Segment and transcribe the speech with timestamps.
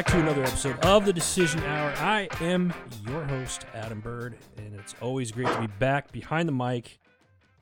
[0.00, 1.92] Back to another episode of the Decision Hour.
[1.98, 2.72] I am
[3.06, 6.98] your host, Adam Bird, and it's always great to be back behind the mic.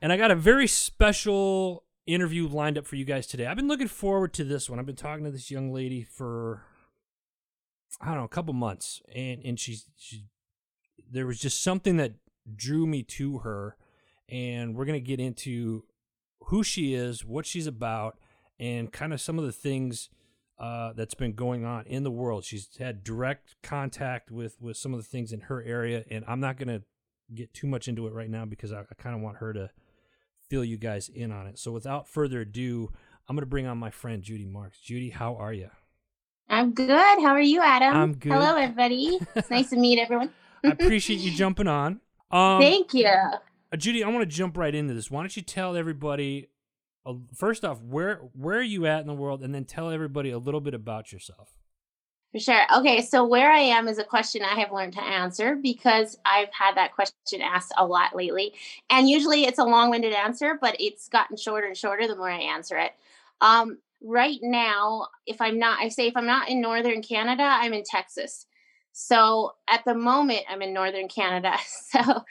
[0.01, 3.47] And I got a very special interview lined up for you guys today.
[3.47, 4.79] I've been looking forward to this one.
[4.79, 6.63] I've been talking to this young lady for
[8.01, 10.27] I don't know, a couple months, and and she's she
[11.11, 12.13] there was just something that
[12.55, 13.77] drew me to her,
[14.29, 15.87] and we're gonna get into
[16.45, 18.17] who she is, what she's about,
[18.61, 20.09] and kind of some of the things
[20.59, 22.45] uh, that's been going on in the world.
[22.45, 26.41] She's had direct contact with with some of the things in her area, and I'm
[26.41, 26.83] not gonna
[27.35, 29.71] get too much into it right now because I, I kind of want her to
[30.49, 31.59] fill you guys in on it.
[31.59, 32.91] So without further ado,
[33.29, 34.81] I'm gonna bring on my friend Judy Marks.
[34.81, 35.71] Judy, how are you?
[36.49, 36.89] I'm good.
[36.89, 37.95] How are you, Adam?
[37.95, 38.33] I'm good.
[38.33, 39.19] Hello, everybody.
[39.35, 40.31] It's nice to meet everyone.
[40.65, 42.01] I appreciate you jumping on.
[42.31, 43.07] Um, Thank you.
[43.07, 45.11] Uh, Judy, I want to jump right into this.
[45.11, 46.51] Why don't you tell everybody,
[47.09, 50.31] uh, first off, where where are you at in the world, and then tell everybody
[50.31, 51.55] a little bit about yourself.
[52.33, 52.63] For sure.
[52.77, 56.53] Okay, so where I am is a question I have learned to answer because I've
[56.53, 58.53] had that question asked a lot lately.
[58.91, 62.31] And usually it's a long winded answer, but it's gotten shorter and shorter the more
[62.31, 62.93] I answer it.
[63.41, 67.73] Um, right now, if I'm not, I say if I'm not in Northern Canada, I'm
[67.73, 68.45] in Texas.
[68.93, 71.55] So at the moment, I'm in Northern Canada.
[71.69, 72.25] So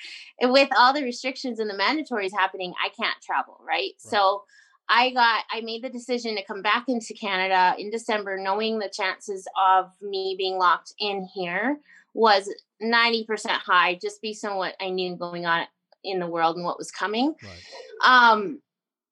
[0.43, 3.69] with all the restrictions and the mandatories happening, I can't travel, right?
[3.69, 3.91] right?
[3.97, 4.43] So
[4.89, 8.89] I got, I made the decision to come back into Canada in December, knowing the
[8.89, 11.79] chances of me being locked in here
[12.13, 12.49] was
[12.81, 15.65] 90% high, just based on what I knew going on
[16.03, 17.35] in the world and what was coming.
[17.43, 18.33] Right.
[18.33, 18.61] Um,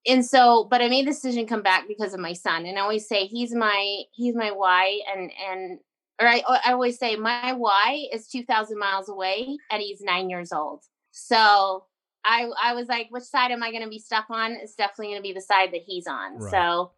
[0.07, 2.77] and so but i made the decision to come back because of my son and
[2.77, 5.79] i always say he's my he's my why and and
[6.21, 10.51] or I, I always say my why is 2000 miles away and he's nine years
[10.51, 11.85] old so
[12.25, 15.07] i i was like which side am i going to be stuck on it's definitely
[15.07, 16.51] going to be the side that he's on right.
[16.51, 16.91] so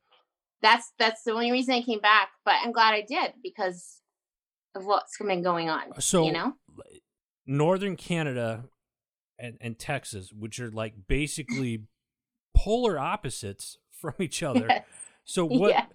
[0.61, 4.01] that's that's the only reason i came back but i'm glad i did because
[4.75, 6.53] of what's been going on uh, so you know
[7.45, 8.65] northern canada
[9.39, 11.83] and, and texas which are like basically
[12.57, 14.65] polar opposites from each other.
[14.69, 14.83] Yes.
[15.29, 15.71] So what?
[15.71, 15.85] Yeah.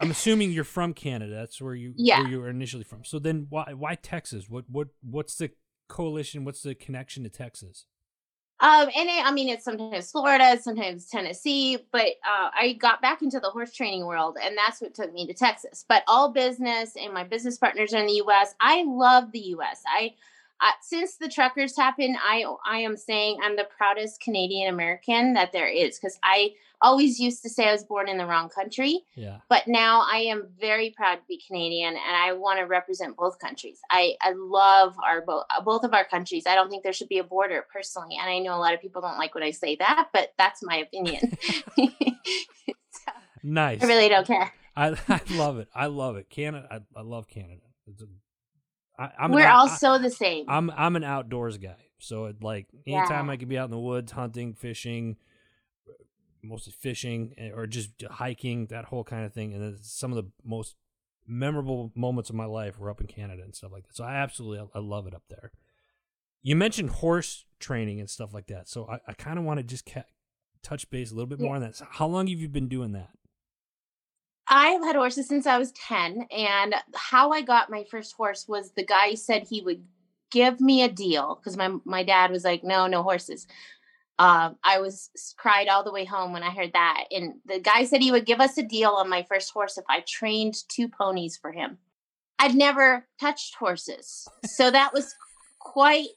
[0.00, 1.34] I'm assuming you're from Canada.
[1.34, 2.20] That's where you yeah.
[2.20, 3.04] where you were initially from.
[3.04, 4.48] So then why why Texas?
[4.48, 5.50] What what what's the
[5.86, 6.46] coalition?
[6.46, 7.84] What's the connection to Texas?
[8.60, 13.22] Um, and it, I mean, it's sometimes Florida, sometimes Tennessee, but uh, I got back
[13.22, 15.84] into the horse training world, and that's what took me to Texas.
[15.88, 18.56] But all business and my business partners are in the U.S.
[18.60, 19.82] I love the U.S.
[19.86, 20.14] I
[20.60, 25.52] uh, since the truckers happened, I I am saying I'm the proudest Canadian American that
[25.52, 29.00] there is because I always used to say I was born in the wrong country.
[29.14, 29.38] Yeah.
[29.48, 33.38] But now I am very proud to be Canadian and I want to represent both
[33.38, 33.80] countries.
[33.90, 36.44] I I love our both both of our countries.
[36.46, 38.80] I don't think there should be a border personally, and I know a lot of
[38.80, 41.36] people don't like when I say that, but that's my opinion.
[41.76, 43.82] so, nice.
[43.82, 44.52] I really don't care.
[44.78, 45.68] I, I love it.
[45.74, 46.30] I love it.
[46.30, 46.66] Canada.
[46.70, 47.62] I, I love Canada.
[47.86, 48.06] It's a
[48.98, 50.44] I, am We're an, also I, the same.
[50.48, 53.32] I'm I'm an outdoors guy, so it, like anytime yeah.
[53.32, 55.16] I can be out in the woods, hunting, fishing,
[56.42, 59.54] mostly fishing eh, or just hiking, that whole kind of thing.
[59.54, 60.74] And some of the most
[61.26, 63.94] memorable moments of my life were up in Canada and stuff like that.
[63.94, 65.52] So I absolutely I, I love it up there.
[66.42, 69.64] You mentioned horse training and stuff like that, so I, I kind of want to
[69.64, 70.04] just ca-
[70.62, 71.56] touch base a little bit more yeah.
[71.56, 71.76] on that.
[71.76, 73.10] So how long have you been doing that?
[74.48, 76.26] I've had horses since I was 10.
[76.30, 79.84] And how I got my first horse was the guy said he would
[80.30, 83.46] give me a deal because my, my dad was like, no, no horses.
[84.18, 87.04] Uh, I was cried all the way home when I heard that.
[87.10, 89.84] And the guy said he would give us a deal on my first horse if
[89.88, 91.78] I trained two ponies for him.
[92.38, 94.26] I'd never touched horses.
[94.44, 95.14] So that was
[95.58, 96.08] quite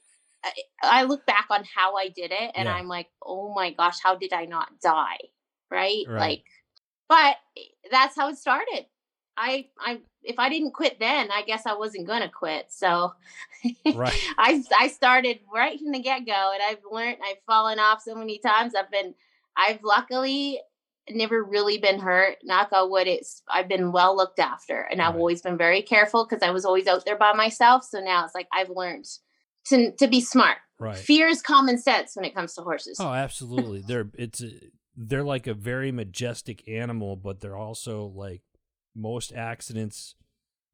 [0.82, 2.74] I look back on how I did it and yeah.
[2.74, 5.18] I'm like, oh my gosh, how did I not die?
[5.70, 6.04] Right?
[6.08, 6.18] right?
[6.18, 6.44] Like
[7.12, 7.36] but
[7.90, 8.86] that's how it started.
[9.36, 12.66] I I if I didn't quit then, I guess I wasn't gonna quit.
[12.70, 13.12] So
[13.94, 14.18] right.
[14.38, 17.18] I I started right from the get go, and I've learned.
[17.22, 18.74] I've fallen off so many times.
[18.74, 19.14] I've been
[19.54, 20.58] I've luckily
[21.10, 22.38] never really been hurt.
[22.44, 23.06] Knock on wood.
[23.06, 25.08] It's I've been well looked after, and right.
[25.08, 27.84] I've always been very careful because I was always out there by myself.
[27.84, 29.04] So now it's like I've learned
[29.66, 30.56] to to be smart.
[30.78, 30.96] Right.
[30.96, 32.98] Fear is common sense when it comes to horses.
[32.98, 33.82] Oh, absolutely.
[33.86, 34.42] They're it's
[34.96, 38.42] they're like a very majestic animal, but they're also like
[38.94, 40.14] most accidents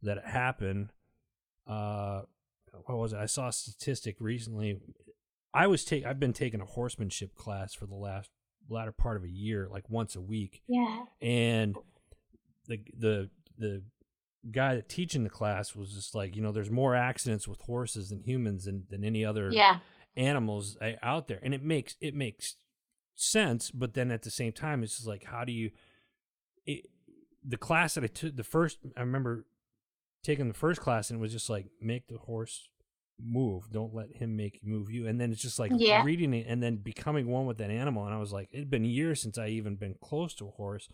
[0.03, 0.91] that happen.
[1.67, 2.23] Uh,
[2.85, 3.19] what was it?
[3.19, 4.81] I saw a statistic recently.
[5.55, 8.31] I was take I've been taking a horsemanship class for the last
[8.69, 10.63] latter part of a year, like once a week.
[10.69, 11.05] Yeah.
[11.21, 11.77] And
[12.67, 13.83] the the the
[14.51, 18.11] guy that teaching the class was just like, you know, there's more accidents with horses
[18.11, 19.79] than humans than, than any other yeah.
[20.17, 22.57] animals eh, out there, and it makes it makes
[23.21, 25.71] sense, but then at the same time, it's just like, how do you?
[26.67, 26.87] It,
[27.45, 29.47] the class that I took, the first, I remember
[30.23, 32.69] taking the first class and it was just like make the horse
[33.21, 33.71] move.
[33.71, 35.07] Don't let him make move you.
[35.07, 36.03] And then it's just like Yeah.
[36.03, 38.05] reading it and then becoming one with that animal.
[38.05, 40.89] And I was like, it'd been years since I even been close to a horse.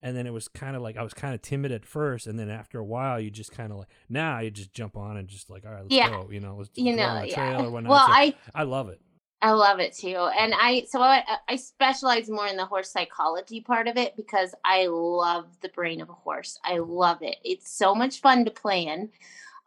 [0.00, 2.38] And then it was kind of like I was kind of timid at first, and
[2.38, 5.26] then after a while, you just kind of like now you just jump on and
[5.26, 6.08] just like all right, let's Yeah.
[6.08, 7.34] go, you know, let's You know, yeah.
[7.34, 7.90] trail or whatnot.
[7.90, 9.00] Well, So I I love it.
[9.40, 10.16] I love it too.
[10.16, 14.52] And I so I, I specialize more in the horse psychology part of it because
[14.64, 16.58] I love the brain of a horse.
[16.64, 17.36] I love it.
[17.44, 19.10] It's so much fun to play in.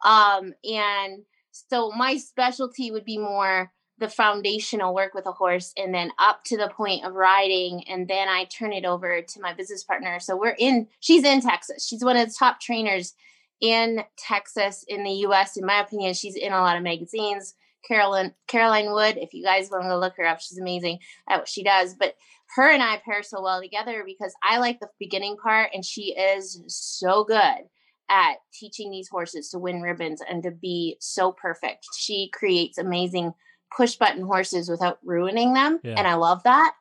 [0.04, 1.22] Um and
[1.52, 6.44] so my specialty would be more the foundational work with a horse and then up
[6.44, 10.20] to the point of riding and then I turn it over to my business partner.
[10.20, 11.86] So we're in she's in Texas.
[11.86, 13.14] She's one of the top trainers
[13.62, 16.12] in Texas in the US in my opinion.
[16.12, 17.54] She's in a lot of magazines.
[17.86, 19.16] Carolyn Caroline Wood.
[19.18, 20.98] If you guys want to look her up, she's amazing
[21.28, 21.94] at what she does.
[21.94, 22.14] But
[22.56, 26.14] her and I pair so well together because I like the beginning part, and she
[26.14, 27.66] is so good
[28.10, 31.86] at teaching these horses to win ribbons and to be so perfect.
[31.96, 33.32] She creates amazing
[33.74, 35.94] push button horses without ruining them, Yeah.
[35.96, 36.74] and I love that.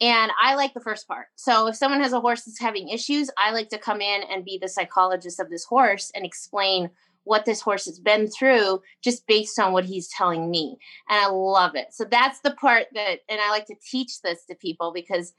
[0.00, 1.28] And I like the first part.
[1.36, 4.44] So if someone has a horse that's having issues, I like to come in and
[4.44, 6.90] be the psychologist of this horse and explain
[7.24, 10.76] what this horse has been through just based on what he's telling me.
[11.08, 11.88] And I love it.
[11.92, 15.32] So that's the part that, and I like to teach this to people because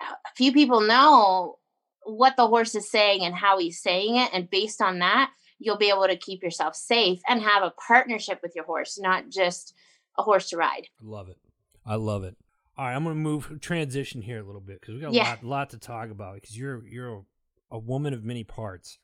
[0.00, 1.58] a few people know
[2.04, 4.30] what the horse is saying and how he's saying it.
[4.32, 8.40] And based on that, you'll be able to keep yourself safe and have a partnership
[8.42, 9.74] with your horse, not just
[10.18, 10.88] a horse to ride.
[11.00, 11.38] I love it.
[11.86, 12.36] I love it.
[12.76, 15.30] All right, I'm gonna move transition here a little bit because we got a Yeah.
[15.30, 17.22] lot, lot to talk about because you're you're a,
[17.76, 18.98] a woman of many parts.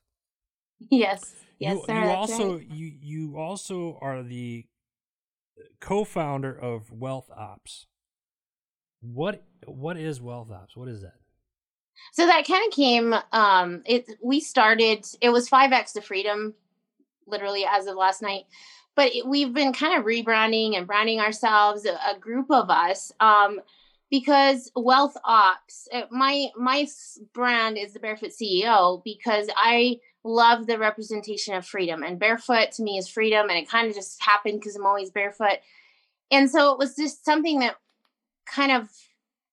[0.89, 1.35] Yes.
[1.59, 1.93] Yes, you, sir.
[1.93, 2.71] you also right.
[2.71, 4.65] you you also are the
[5.79, 7.85] co-founder of Wealth Ops.
[9.01, 10.75] What what is Wealth Ops?
[10.75, 11.13] What is that?
[12.13, 13.15] So that kind of came.
[13.31, 15.05] Um, it we started.
[15.21, 16.55] It was five X to freedom,
[17.27, 18.45] literally as of last night.
[18.95, 23.11] But it, we've been kind of rebranding and branding ourselves, a, a group of us,
[23.19, 23.61] um,
[24.11, 25.87] because Wealth Ops.
[25.93, 26.87] uh, My my
[27.33, 32.83] brand is the Barefoot CEO because I love the representation of freedom, and barefoot to
[32.83, 35.59] me is freedom, and it kind of just happened because I'm always barefoot,
[36.31, 37.77] and so it was just something that
[38.45, 38.89] kind of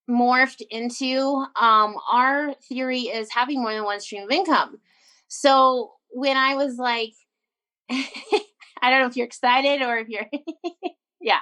[0.09, 4.79] morphed into um, our theory is having more than one stream of income.
[5.27, 7.13] So when I was like,
[7.91, 10.27] I don't know if you're excited or if you're,
[11.21, 11.39] yeah.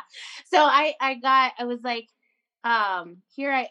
[0.52, 2.08] So I I got I was like,
[2.68, 3.70] um, here I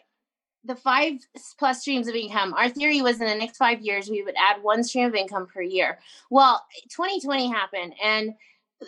[0.63, 1.13] the five
[1.57, 2.53] plus streams of income.
[2.53, 5.47] Our theory was in the next five years we would add one stream of income
[5.47, 5.99] per year.
[6.29, 8.33] Well, 2020 happened and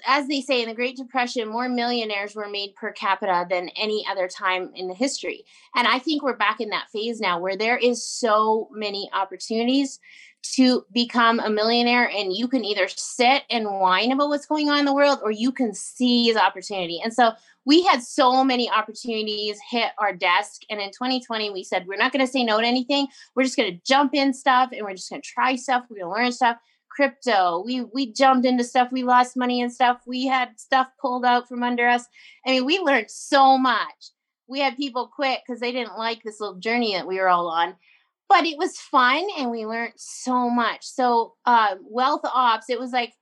[0.05, 4.05] as they say in the Great Depression, more millionaires were made per capita than any
[4.07, 5.45] other time in the history.
[5.75, 9.99] And I think we're back in that phase now where there is so many opportunities
[10.41, 14.79] to become a millionaire and you can either sit and whine about what's going on
[14.79, 17.01] in the world or you can seize opportunity.
[17.03, 17.31] And so
[17.65, 22.11] we had so many opportunities hit our desk and in 2020 we said we're not
[22.11, 23.07] going to say no to anything.
[23.35, 25.99] We're just going to jump in stuff and we're just going to try stuff, we're
[25.99, 26.57] going to learn stuff
[26.99, 27.63] crypto.
[27.65, 28.91] We we jumped into stuff.
[28.91, 30.01] We lost money and stuff.
[30.05, 32.05] We had stuff pulled out from under us.
[32.45, 34.11] I mean, we learned so much.
[34.47, 37.47] We had people quit because they didn't like this little journey that we were all
[37.47, 37.75] on.
[38.27, 40.85] But it was fun and we learned so much.
[40.85, 43.13] So uh, wealth ops, it was like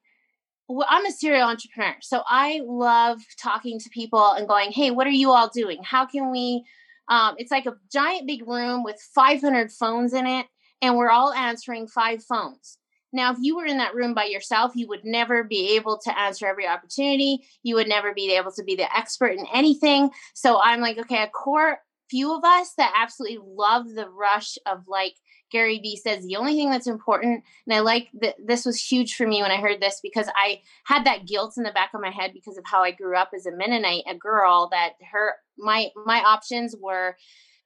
[0.67, 1.95] well, I'm a serial entrepreneur.
[2.01, 5.79] So I love talking to people and going, hey, what are you all doing?
[5.83, 6.65] How can we?
[7.09, 10.45] Um, it's like a giant big room with 500 phones in it,
[10.81, 12.77] and we're all answering five phones.
[13.13, 16.19] Now, if you were in that room by yourself, you would never be able to
[16.19, 17.39] answer every opportunity.
[17.63, 20.09] You would never be able to be the expert in anything.
[20.33, 24.87] So I'm like, okay, a core few of us that absolutely love the rush of
[24.87, 25.15] like
[25.51, 29.15] Gary Vee says, the only thing that's important, and I like that this was huge
[29.15, 32.01] for me when I heard this because I had that guilt in the back of
[32.01, 35.33] my head because of how I grew up as a Mennonite, a girl that her
[35.57, 37.15] my my options were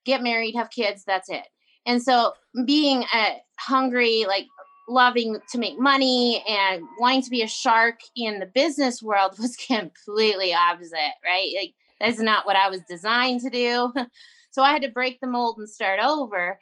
[0.06, 1.46] get married, have kids, that's it.
[1.86, 2.34] And so
[2.66, 4.46] being a hungry, like
[4.88, 9.56] loving to make money and wanting to be a shark in the business world was
[9.56, 11.52] completely opposite, right?
[11.58, 13.94] Like that's not what I was designed to do.
[14.54, 16.60] So I had to break the mold and start over.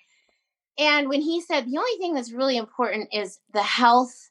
[0.79, 4.29] And when he said the only thing that's really important is the health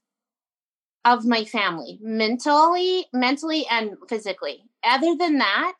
[1.04, 4.64] of my family, mentally, mentally and physically.
[4.82, 5.74] Other than that,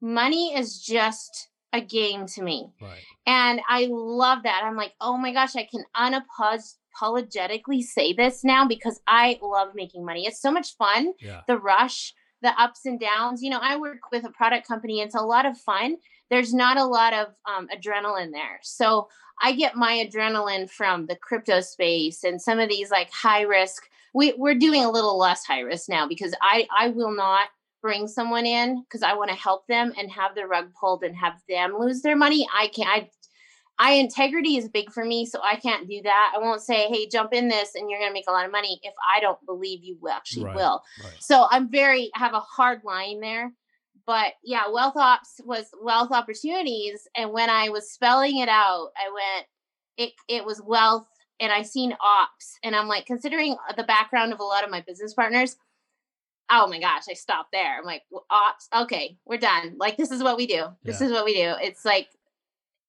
[0.00, 2.70] money is just a game to me.
[2.80, 3.02] Right.
[3.26, 4.62] And I love that.
[4.64, 10.04] I'm like, oh my gosh, I can unapologetically say this now because I love making
[10.04, 10.26] money.
[10.26, 11.12] It's so much fun.
[11.20, 11.42] Yeah.
[11.46, 13.42] The rush, the ups and downs.
[13.42, 15.00] You know, I work with a product company.
[15.00, 15.96] It's a lot of fun,
[16.30, 18.58] there's not a lot of um, adrenaline there.
[18.62, 19.08] So
[19.42, 23.84] I get my adrenaline from the crypto space and some of these like high risk.
[24.14, 27.48] We, we're doing a little less high risk now because I, I will not
[27.82, 31.16] bring someone in because I want to help them and have the rug pulled and
[31.16, 32.46] have them lose their money.
[32.52, 32.88] I can't.
[32.88, 33.10] I,
[33.78, 36.32] I integrity is big for me, so I can't do that.
[36.34, 38.50] I won't say, "Hey, jump in this and you're going to make a lot of
[38.50, 40.82] money" if I don't believe you actually right, will.
[41.04, 41.12] Right.
[41.20, 43.52] So I'm very have a hard line there
[44.06, 47.08] but yeah, wealth ops was wealth opportunities.
[47.16, 49.46] And when I was spelling it out, I went,
[49.96, 51.06] it it was wealth,
[51.40, 54.82] and I seen ops, and I'm like, considering the background of a lot of my
[54.82, 55.56] business partners,
[56.50, 57.78] oh my gosh, I stopped there.
[57.78, 59.76] I'm like, ops, okay, we're done.
[59.78, 60.66] Like this is what we do.
[60.84, 61.06] This yeah.
[61.06, 61.54] is what we do.
[61.60, 62.08] It's like,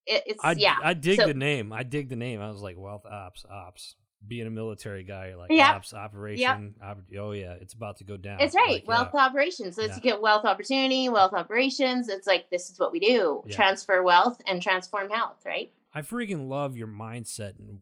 [0.05, 0.77] it, it's I, yeah.
[0.83, 1.73] I dig so, the name.
[1.73, 2.41] I dig the name.
[2.41, 3.95] I was like, wealth ops, ops
[4.25, 5.75] being a military guy, like yep.
[5.75, 6.75] ops, operation.
[6.81, 6.89] Yep.
[6.89, 8.39] Op- oh yeah, it's about to go down.
[8.39, 8.75] It's right.
[8.75, 9.25] Like, wealth yeah.
[9.25, 9.75] operations.
[9.75, 9.99] So yeah.
[9.99, 12.09] get wealth opportunity, wealth operations.
[12.09, 13.55] It's like this is what we do: yeah.
[13.55, 15.43] transfer wealth and transform health.
[15.45, 15.71] Right.
[15.93, 17.79] I freaking love your mindset and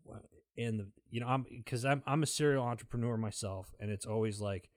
[0.58, 4.40] and the you know I'm because I'm I'm a serial entrepreneur myself, and it's always
[4.40, 4.70] like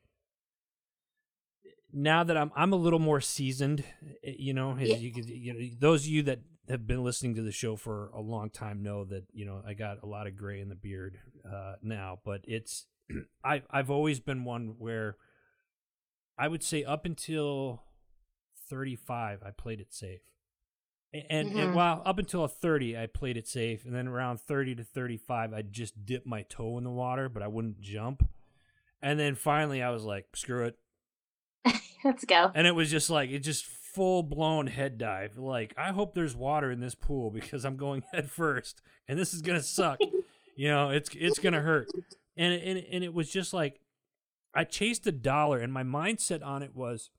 [1.92, 3.84] now that I'm I'm a little more seasoned,
[4.24, 7.42] eh, you know, you could you know those of you that have been listening to
[7.42, 10.36] the show for a long time know that you know I got a lot of
[10.36, 11.18] gray in the beard
[11.50, 12.86] uh, now, but it's
[13.44, 15.16] I've I've always been one where
[16.38, 17.82] I would say up until
[18.68, 20.20] 35 I played it safe.
[21.14, 21.58] And, mm-hmm.
[21.58, 25.54] and while up until 30 I played it safe and then around 30 to 35
[25.54, 28.28] I just dipped my toe in the water but I wouldn't jump.
[29.00, 30.78] And then finally I was like screw it.
[32.04, 32.52] Let's go.
[32.54, 33.64] And it was just like it just
[33.98, 35.36] full blown head dive.
[35.36, 39.34] Like, I hope there's water in this pool because I'm going head first, and this
[39.34, 39.98] is gonna suck.
[40.56, 41.88] you know, it's it's gonna hurt.
[42.36, 43.80] And and and it was just like
[44.54, 47.10] I chased a dollar, and my mindset on it was,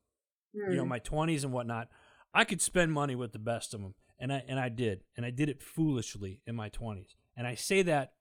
[0.54, 0.90] you know, hmm.
[0.90, 1.90] my twenties and whatnot.
[2.34, 5.26] I could spend money with the best of them, and I and I did, and
[5.26, 7.14] I did it foolishly in my twenties.
[7.36, 8.14] And I say that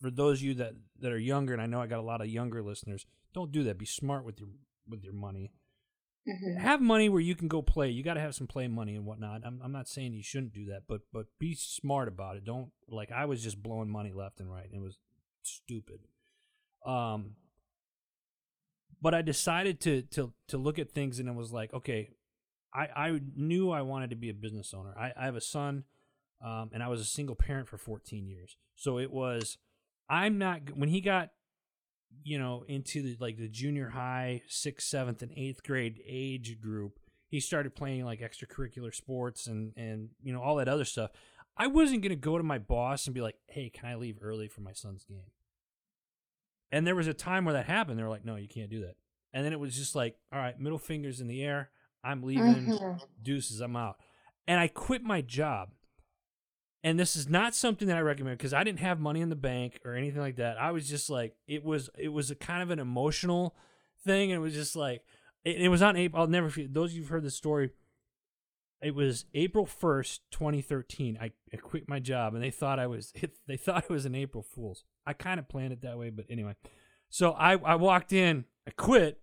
[0.00, 2.20] for those of you that that are younger, and I know I got a lot
[2.20, 3.06] of younger listeners.
[3.34, 3.76] Don't do that.
[3.76, 4.50] Be smart with your
[4.88, 5.50] with your money.
[6.28, 6.60] Mm-hmm.
[6.60, 7.88] Have money where you can go play.
[7.88, 9.40] You got to have some play money and whatnot.
[9.44, 12.44] I'm, I'm not saying you shouldn't do that, but but be smart about it.
[12.44, 14.68] Don't like I was just blowing money left and right.
[14.70, 14.98] It was
[15.42, 16.00] stupid.
[16.84, 17.36] Um,
[19.00, 22.10] but I decided to to to look at things and it was like, okay,
[22.74, 24.94] I I knew I wanted to be a business owner.
[24.98, 25.84] I, I have a son,
[26.44, 28.56] um, and I was a single parent for 14 years.
[28.76, 29.58] So it was,
[30.08, 31.30] I'm not when he got
[32.22, 36.98] you know, into the like the junior high, sixth, seventh, and eighth grade age group,
[37.28, 41.10] he started playing like extracurricular sports and and you know all that other stuff.
[41.56, 44.48] I wasn't gonna go to my boss and be like, "Hey, can I leave early
[44.48, 45.30] for my son's game?"
[46.72, 47.98] And there was a time where that happened.
[47.98, 48.96] They were like, "No, you can't do that."
[49.32, 51.70] And then it was just like, "All right, middle fingers in the air.
[52.02, 52.66] I'm leaving.
[52.66, 53.04] Mm-hmm.
[53.22, 53.96] Deuces, I'm out."
[54.46, 55.70] And I quit my job
[56.82, 59.36] and this is not something that I recommend because I didn't have money in the
[59.36, 60.58] bank or anything like that.
[60.58, 63.54] I was just like, it was, it was a kind of an emotional
[64.04, 64.32] thing.
[64.32, 65.02] And it was just like,
[65.44, 66.22] it, it was on April.
[66.22, 66.72] I'll never forget.
[66.72, 67.70] Those of you who've heard the story,
[68.82, 71.18] it was April 1st, 2013.
[71.20, 73.12] I, I quit my job and they thought I was,
[73.46, 74.84] they thought it was an April Fool's.
[75.06, 76.54] I kind of planned it that way, but anyway.
[77.10, 79.20] So I, I walked in, I quit,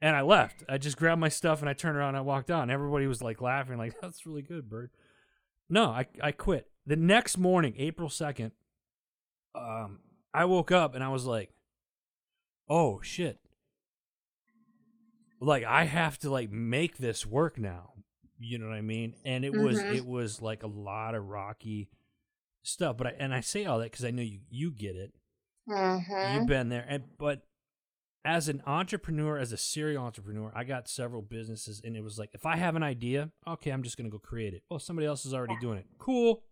[0.00, 0.64] and I left.
[0.68, 2.70] I just grabbed my stuff and I turned around and I walked on.
[2.70, 4.90] Everybody was like laughing, like, that's really good, Bird.
[5.70, 6.71] No, I, I quit.
[6.86, 8.50] The next morning, April 2nd,
[9.54, 10.00] um,
[10.34, 11.50] I woke up and I was like,
[12.68, 13.38] oh shit.
[15.40, 17.92] Like I have to like make this work now.
[18.38, 19.14] You know what I mean?
[19.24, 19.64] And it mm-hmm.
[19.64, 21.88] was it was like a lot of rocky
[22.62, 22.96] stuff.
[22.96, 25.12] But I and I say all that because I know you you get it.
[25.68, 26.34] Mm-hmm.
[26.34, 26.84] You've been there.
[26.88, 27.42] And but
[28.24, 32.30] as an entrepreneur, as a serial entrepreneur, I got several businesses, and it was like,
[32.34, 34.62] if I have an idea, okay, I'm just going to go create it.
[34.70, 35.86] Well, somebody else is already doing it.
[35.98, 36.42] Cool.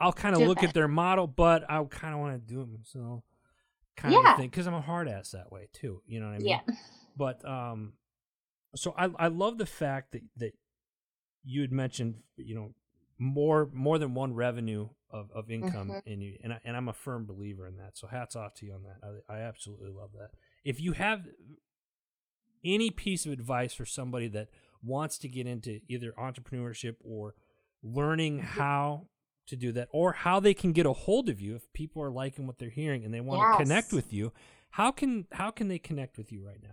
[0.00, 2.80] I'll kind of look at their model, but I kind of want to do them.
[2.84, 3.22] So,
[3.96, 4.32] kind yeah.
[4.32, 6.02] of thing, because I'm a hard ass that way too.
[6.06, 6.48] You know what I mean?
[6.48, 6.60] Yeah.
[7.16, 7.94] But um,
[8.76, 10.52] so I I love the fact that that
[11.44, 12.72] you had mentioned, you know,
[13.20, 16.08] more more than one revenue of, of income mm-hmm.
[16.08, 18.66] in you and I, and I'm a firm believer in that so hats off to
[18.66, 20.30] you on that I, I absolutely love that
[20.64, 21.26] if you have
[22.64, 24.48] any piece of advice for somebody that
[24.82, 27.34] wants to get into either entrepreneurship or
[27.82, 28.58] learning mm-hmm.
[28.58, 29.06] how
[29.50, 32.10] to do that or how they can get a hold of you if people are
[32.10, 33.58] liking what they're hearing and they want yes.
[33.58, 34.32] to connect with you
[34.70, 36.70] how can how can they connect with you right now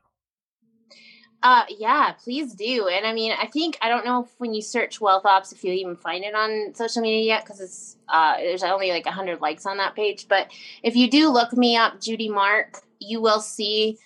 [1.43, 2.87] uh, yeah, please do.
[2.87, 5.63] And I mean, I think I don't know if when you search wealth ops, if
[5.63, 9.39] you even find it on social media yet, because it's uh, there's only like hundred
[9.39, 10.27] likes on that page.
[10.27, 13.99] But if you do look me up, Judy Mark, you will see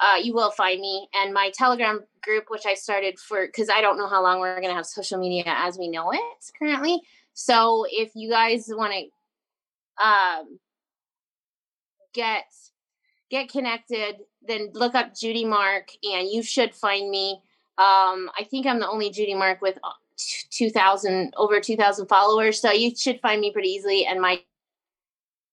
[0.00, 3.80] uh, you will find me and my telegram group which i started for because i
[3.80, 7.00] don't know how long we're going to have social media as we know it currently
[7.34, 10.58] so if you guys want to um,
[12.12, 12.44] get
[13.30, 17.40] get connected then look up judy mark and you should find me
[17.78, 19.90] um, i think i'm the only judy mark with uh,
[20.50, 24.40] 2000 over 2000 followers so you should find me pretty easily and my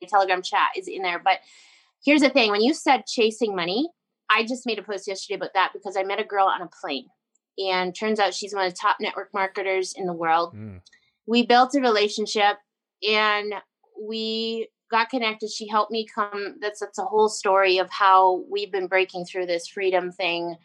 [0.08, 1.40] telegram chat is in there but
[2.04, 3.90] here's the thing when you said chasing money
[4.30, 6.70] I just made a post yesterday about that because I met a girl on a
[6.82, 7.08] plane,
[7.58, 10.54] and turns out she's one of the top network marketers in the world.
[10.56, 10.82] Mm.
[11.28, 12.58] We built a relationship,
[13.08, 13.54] and
[14.02, 15.52] we got connected.
[15.52, 16.56] She helped me come.
[16.62, 20.56] That's that's a whole story of how we've been breaking through this freedom thing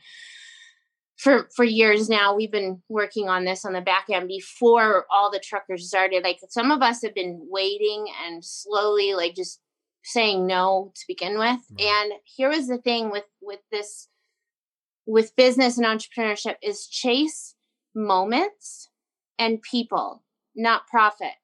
[1.16, 2.35] for for years now.
[2.35, 6.25] We've been working on this on the back end before all the truckers started.
[6.25, 9.61] Like some of us have been waiting and slowly, like just
[10.04, 11.61] saying no to begin with.
[11.73, 11.81] Mm-hmm.
[11.81, 14.09] And here was the thing with with this
[15.07, 17.54] with business and entrepreneurship is chase
[17.95, 18.88] moments
[19.38, 20.22] and people,
[20.54, 21.37] not profits.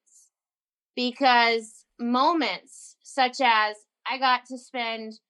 [0.96, 3.76] Because moments such as
[4.10, 5.20] I got to spend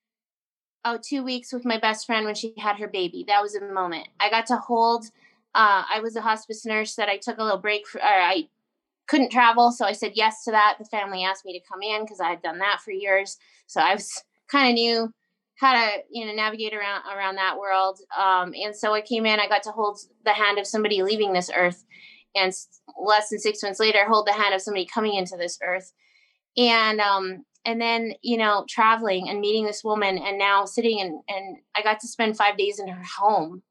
[0.84, 3.24] oh two weeks with my best friend when she had her baby.
[3.26, 4.08] That was a moment.
[4.20, 5.10] I got to hold
[5.54, 8.48] uh, I was a hospice nurse that I took a little break for, or I
[9.08, 10.76] couldn't travel, so I said yes to that.
[10.78, 13.80] The family asked me to come in because I had done that for years, so
[13.80, 15.12] I was kind of knew
[15.56, 17.98] how to you know navigate around around that world.
[18.16, 19.40] Um, and so I came in.
[19.40, 21.84] I got to hold the hand of somebody leaving this earth,
[22.34, 22.52] and
[23.00, 25.92] less than six months later, hold the hand of somebody coming into this earth.
[26.56, 31.20] And um, and then you know traveling and meeting this woman, and now sitting and
[31.28, 33.62] and I got to spend five days in her home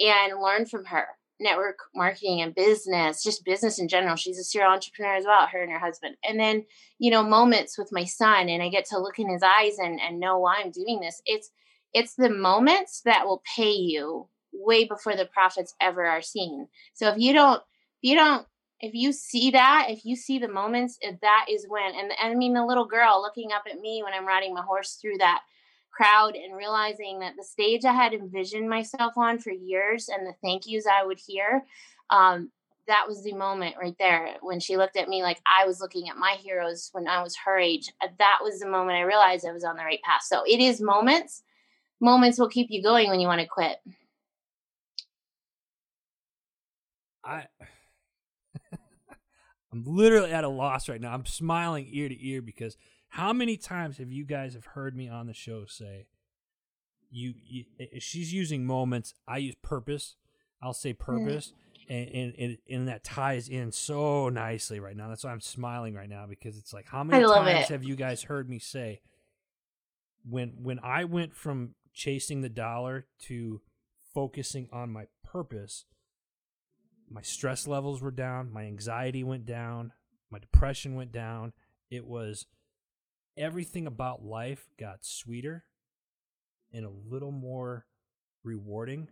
[0.00, 1.06] and learn from her
[1.40, 4.16] network marketing and business, just business in general.
[4.16, 6.16] She's a serial entrepreneur as well, her and her husband.
[6.26, 6.64] And then,
[6.98, 10.00] you know, moments with my son and I get to look in his eyes and,
[10.00, 11.20] and know why I'm doing this.
[11.26, 11.50] It's
[11.92, 16.68] it's the moments that will pay you way before the profits ever are seen.
[16.92, 17.62] So if you don't
[18.04, 18.46] you don't
[18.80, 22.34] if you see that, if you see the moments, that is when and, and I
[22.34, 25.40] mean the little girl looking up at me when I'm riding my horse through that
[25.90, 30.34] crowd and realizing that the stage I had envisioned myself on for years and the
[30.42, 31.64] thank yous I would hear,
[32.10, 32.50] um,
[32.86, 36.10] that was the moment right there when she looked at me like I was looking
[36.10, 37.90] at my heroes when I was her age.
[38.02, 40.24] Uh, that was the moment I realized I was on the right path.
[40.24, 41.42] So it is moments.
[42.00, 43.78] Moments will keep you going when you want to quit.
[47.24, 47.46] I
[49.74, 51.12] I'm literally at a loss right now.
[51.12, 52.76] I'm smiling ear to ear because
[53.08, 56.06] how many times have you guys have heard me on the show say,
[57.10, 59.14] "You, you eh, eh, she's using moments.
[59.26, 60.14] I use purpose.
[60.62, 61.52] I'll say purpose."
[61.88, 65.08] And, and, and and that ties in so nicely right now.
[65.08, 67.72] That's why I'm smiling right now because it's like how many times it.
[67.72, 69.00] have you guys heard me say
[70.24, 73.60] when when I went from chasing the dollar to
[74.14, 75.84] focusing on my purpose,
[77.10, 79.92] my stress levels were down, my anxiety went down,
[80.30, 81.52] my depression went down.
[81.90, 82.46] It was
[83.36, 85.64] everything about life got sweeter
[86.72, 87.86] and a little more
[88.42, 89.08] rewarding.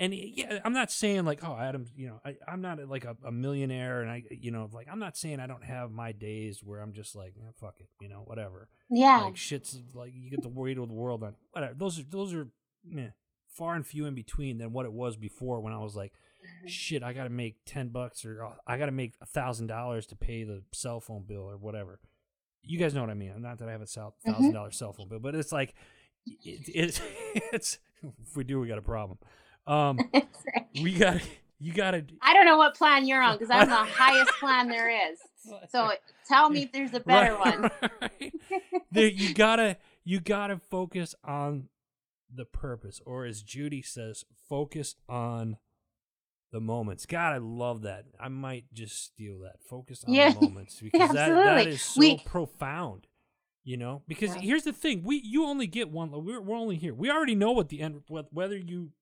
[0.00, 3.16] And yeah, I'm not saying like, oh, Adam, you know, I, I'm not like a,
[3.26, 6.60] a millionaire, and I, you know, like I'm not saying I don't have my days
[6.62, 8.68] where I'm just like, eh, fuck it, you know, whatever.
[8.88, 9.22] Yeah.
[9.22, 11.74] Like shit's like you get the weight of the world on whatever.
[11.74, 12.46] Those are those are,
[12.88, 13.12] man,
[13.48, 16.12] far and few in between than what it was before when I was like.
[16.66, 19.66] Shit, I got to make ten bucks or oh, I got to make a thousand
[19.66, 22.00] dollars to pay the cell phone bill or whatever
[22.68, 23.32] you guys know what I mean.
[23.38, 24.30] Not that I have a mm-hmm.
[24.30, 25.74] thousand dollar cell phone bill, but it's like
[26.26, 27.00] it, it's
[27.52, 29.18] it's if we do, we got a problem.
[29.66, 29.98] Um,
[30.82, 31.20] we got
[31.58, 32.04] you got to.
[32.22, 35.18] I don't know what plan you're on because I'm the highest plan there is.
[35.70, 35.92] So
[36.28, 37.70] tell me if there's a better right, one.
[38.02, 39.14] Right.
[39.14, 41.68] you gotta you gotta focus on
[42.32, 45.56] the purpose, or as Judy says, focus on
[46.52, 47.06] the moments.
[47.06, 48.04] God, I love that.
[48.18, 49.56] I might just steal that.
[49.68, 50.32] Focus on yeah.
[50.32, 53.06] the moments because that, that is so we, profound.
[53.64, 54.40] You know, because yeah.
[54.40, 56.10] here's the thing: we you only get one.
[56.10, 56.94] We're, we're only here.
[56.94, 58.00] We already know what the end.
[58.08, 58.92] Whether you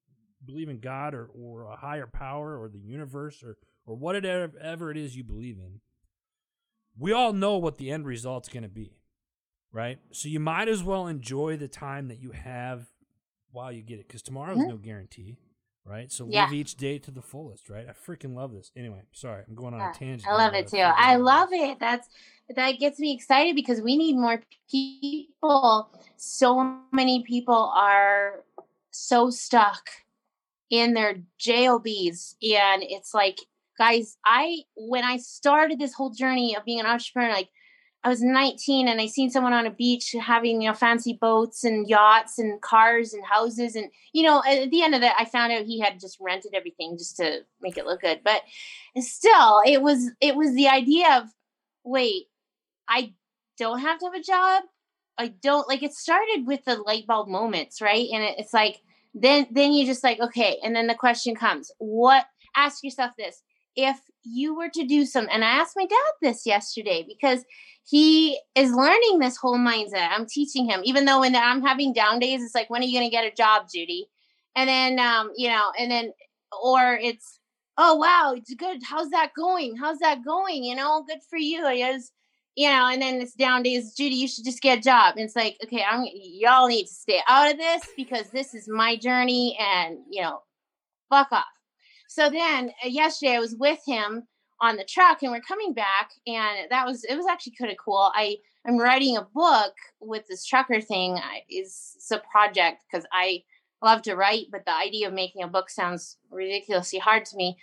[0.44, 4.96] believe in God or or a higher power or the universe or or whatever it
[4.96, 5.80] is you believe in,
[6.98, 8.98] we all know what the end result's going to be,
[9.70, 10.00] right?
[10.10, 12.86] So you might as well enjoy the time that you have
[13.52, 14.70] while you get it, because tomorrow's mm-hmm.
[14.70, 15.38] no guarantee
[15.86, 16.10] right?
[16.10, 16.44] So yeah.
[16.44, 17.86] live each day to the fullest, right?
[17.88, 18.72] I freaking love this.
[18.76, 20.28] Anyway, sorry, I'm going on yeah, a tangent.
[20.28, 20.78] I love it too.
[20.78, 21.78] I love it.
[21.78, 22.08] That's
[22.54, 25.90] that gets me excited because we need more people.
[26.16, 28.44] So many people are
[28.90, 29.88] so stuck
[30.70, 33.38] in their jobs, and it's like,
[33.78, 37.48] guys, I when I started this whole journey of being an entrepreneur, like
[38.06, 41.64] I was 19 and I seen someone on a beach having you know fancy boats
[41.64, 45.24] and yachts and cars and houses and you know at the end of that I
[45.24, 48.20] found out he had just rented everything just to make it look good.
[48.24, 48.42] But
[49.00, 51.24] still it was it was the idea of
[51.82, 52.26] wait
[52.88, 53.12] I
[53.58, 54.62] don't have to have a job?
[55.18, 58.06] I don't like it started with the light bulb moments right?
[58.12, 58.82] And it, it's like
[59.14, 60.58] then then you just like okay.
[60.62, 63.42] And then the question comes what ask yourself this
[63.76, 67.44] if you were to do some and i asked my dad this yesterday because
[67.88, 70.08] he is learning this whole mindset.
[70.10, 72.98] I'm teaching him even though when i'm having down days it's like when are you
[72.98, 74.08] going to get a job judy?
[74.56, 76.12] And then um you know and then
[76.62, 77.38] or it's
[77.78, 78.82] oh wow it's good.
[78.82, 79.76] How's that going?
[79.76, 80.64] How's that going?
[80.64, 82.10] You know good for you is
[82.56, 85.14] you know and then it's down days judy you should just get a job.
[85.16, 88.68] And it's like okay i'm y'all need to stay out of this because this is
[88.68, 90.40] my journey and you know
[91.08, 91.44] fuck off
[92.08, 94.26] so then uh, yesterday I was with him
[94.60, 97.76] on the truck and we're coming back and that was it was actually kind of
[97.76, 98.10] cool.
[98.14, 103.06] I I'm writing a book with this trucker thing I, is it's a project because
[103.12, 103.42] I
[103.82, 107.56] love to write, but the idea of making a book sounds ridiculously hard to me.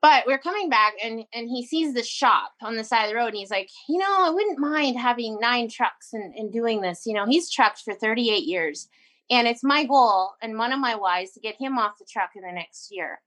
[0.00, 3.16] But we're coming back and and he sees the shop on the side of the
[3.16, 6.80] road and he's like, you know, I wouldn't mind having nine trucks and, and doing
[6.80, 7.02] this.
[7.06, 8.88] You know, he's trucked for 38 years.
[9.28, 12.30] And it's my goal and one of my whys to get him off the truck
[12.36, 13.18] in the next year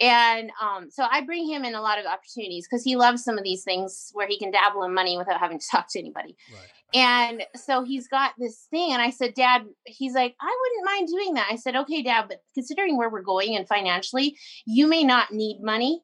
[0.00, 3.38] and um, so I bring him in a lot of opportunities because he loves some
[3.38, 6.36] of these things where he can dabble in money without having to talk to anybody.
[6.52, 6.68] Right.
[6.94, 8.92] And so he's got this thing.
[8.92, 11.48] And I said, Dad, he's like, I wouldn't mind doing that.
[11.50, 15.60] I said, okay, Dad, but considering where we're going and financially, you may not need
[15.62, 16.02] money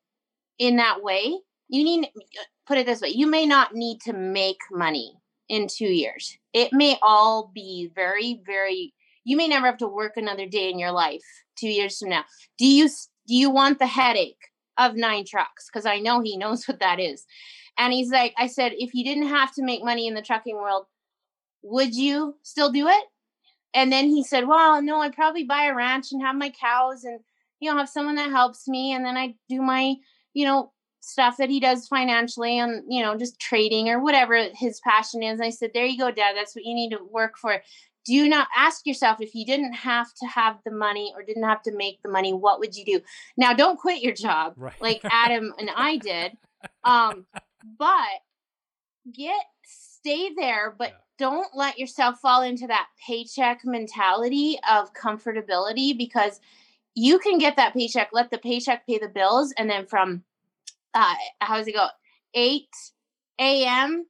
[0.58, 1.38] in that way.
[1.68, 2.08] You need,
[2.66, 5.14] put it this way, you may not need to make money
[5.48, 6.36] in two years.
[6.52, 8.92] It may all be very, very,
[9.24, 11.22] you may never have to work another day in your life
[11.56, 12.24] two years from now.
[12.58, 12.88] Do you
[13.26, 15.68] do you want the headache of nine trucks?
[15.68, 17.24] Because I know he knows what that is.
[17.78, 20.56] And he's like, I said, if you didn't have to make money in the trucking
[20.56, 20.86] world,
[21.62, 23.04] would you still do it?
[23.74, 27.04] And then he said, Well, no, I'd probably buy a ranch and have my cows
[27.04, 27.20] and,
[27.60, 28.92] you know, have someone that helps me.
[28.92, 29.94] And then I do my,
[30.34, 34.80] you know, stuff that he does financially and, you know, just trading or whatever his
[34.80, 35.40] passion is.
[35.40, 36.34] I said, There you go, Dad.
[36.36, 37.62] That's what you need to work for
[38.04, 41.44] do you not ask yourself if you didn't have to have the money or didn't
[41.44, 43.00] have to make the money what would you do
[43.36, 44.80] now don't quit your job right.
[44.80, 46.32] like adam and i did
[46.84, 47.26] um
[47.78, 48.20] but
[49.12, 50.96] get stay there but yeah.
[51.18, 56.40] don't let yourself fall into that paycheck mentality of comfortability because
[56.94, 60.22] you can get that paycheck let the paycheck pay the bills and then from
[60.94, 61.86] uh how does it go
[62.34, 62.66] 8
[63.40, 64.06] a.m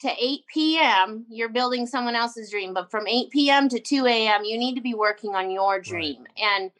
[0.00, 2.72] to 8 p.m., you're building someone else's dream.
[2.74, 3.68] But from 8 p.m.
[3.68, 6.20] to 2 a.m., you need to be working on your dream.
[6.20, 6.44] Right.
[6.60, 6.70] And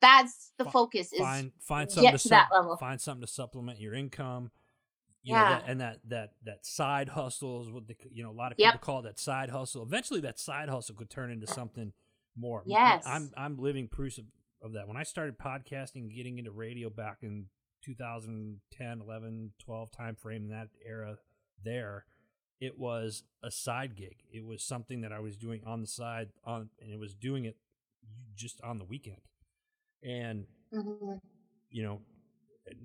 [0.00, 2.76] that's the F- focus is find find something to, su- that level.
[2.76, 4.50] Find something to supplement your income.
[5.24, 5.42] You yeah.
[5.42, 8.52] Know, that, and that that that side hustle is what the you know a lot
[8.52, 8.80] of people yep.
[8.80, 9.82] call that side hustle.
[9.82, 11.92] Eventually, that side hustle could turn into something
[12.36, 12.62] more.
[12.64, 14.24] Yes, I'm I'm living proof of,
[14.62, 14.86] of that.
[14.86, 17.46] When I started podcasting, getting into radio back in
[17.84, 21.16] 2010, 11, 12 time frame in that era,
[21.64, 22.04] there
[22.60, 24.16] it was a side gig.
[24.32, 27.44] It was something that I was doing on the side on and it was doing
[27.44, 27.56] it
[28.34, 29.20] just on the weekend.
[30.02, 31.14] And mm-hmm.
[31.70, 32.00] you know,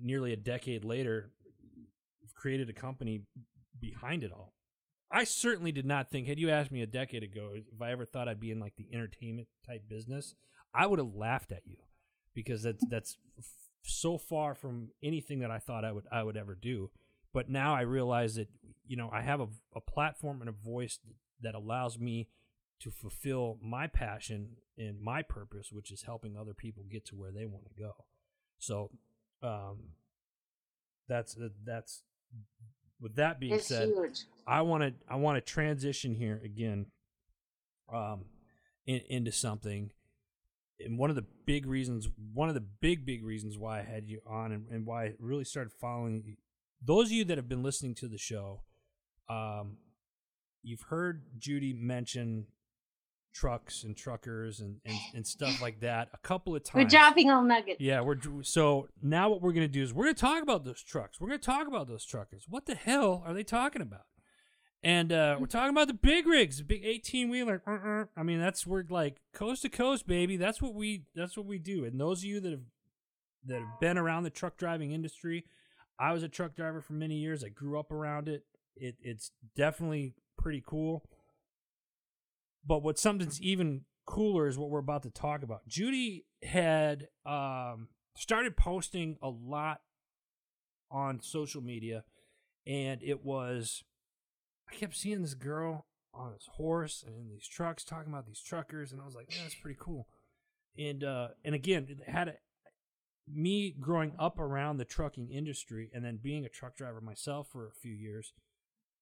[0.00, 1.30] nearly a decade later,
[2.34, 3.22] created a company
[3.80, 4.52] behind it all.
[5.10, 8.04] I certainly did not think had you asked me a decade ago if I ever
[8.04, 10.34] thought I'd be in like the entertainment type business,
[10.74, 11.76] I would have laughed at you
[12.34, 13.16] because that's that's
[13.84, 16.90] so far from anything that I thought I would I would ever do.
[17.34, 18.48] But now I realize that
[18.86, 20.98] you know I have a, a platform and a voice
[21.42, 22.28] that allows me
[22.80, 27.32] to fulfill my passion and my purpose, which is helping other people get to where
[27.32, 27.92] they want to go.
[28.58, 28.90] So,
[29.42, 29.90] um,
[31.08, 32.02] that's uh, that's.
[33.00, 34.24] With that being it's said, huge.
[34.46, 36.86] I want to I want to transition here again,
[37.92, 38.26] um,
[38.86, 39.90] in, into something.
[40.80, 44.08] And one of the big reasons, one of the big big reasons why I had
[44.08, 46.36] you on, and, and why I really started following
[46.84, 48.62] those of you that have been listening to the show,
[49.28, 49.78] um,
[50.62, 52.46] you've heard Judy mention
[53.34, 56.84] trucks and truckers and, and, and stuff like that a couple of times.
[56.84, 57.80] We're dropping all nuggets.
[57.80, 61.20] Yeah, we're so now what we're gonna do is we're gonna talk about those trucks.
[61.20, 62.44] We're gonna talk about those truckers.
[62.48, 64.02] What the hell are they talking about?
[64.84, 67.62] And uh, we're talking about the big rigs, the big eighteen wheeler.
[67.66, 68.04] Uh-uh.
[68.16, 70.36] I mean, that's we're like coast to coast, baby.
[70.36, 71.84] That's what we that's what we do.
[71.86, 72.60] And those of you that have
[73.46, 75.44] that have been around the truck driving industry,
[75.98, 77.44] I was a truck driver for many years.
[77.44, 78.44] I grew up around it.
[78.76, 81.04] it it's definitely pretty cool.
[82.66, 85.66] But what something's even cooler is what we're about to talk about.
[85.68, 89.80] Judy had um, started posting a lot
[90.90, 92.04] on social media,
[92.66, 93.84] and it was
[94.70, 98.40] I kept seeing this girl on this horse and in these trucks talking about these
[98.40, 100.08] truckers, and I was like, yeah, that's pretty cool.
[100.78, 102.34] And uh, and again, it had a,
[103.32, 107.66] me growing up around the trucking industry and then being a truck driver myself for
[107.66, 108.32] a few years.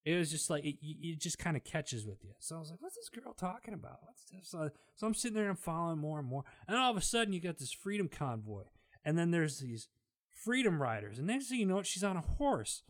[0.04, 2.30] It was just like it, it just kind of catches with you.
[2.40, 4.50] So I was like, "What's this girl talking about?" What's this?
[4.50, 7.32] So, so I'm sitting there and following more and more, and all of a sudden
[7.32, 8.64] you got this freedom convoy,
[9.04, 9.88] and then there's these
[10.44, 12.82] freedom riders, and next thing you know, it, she's on a horse,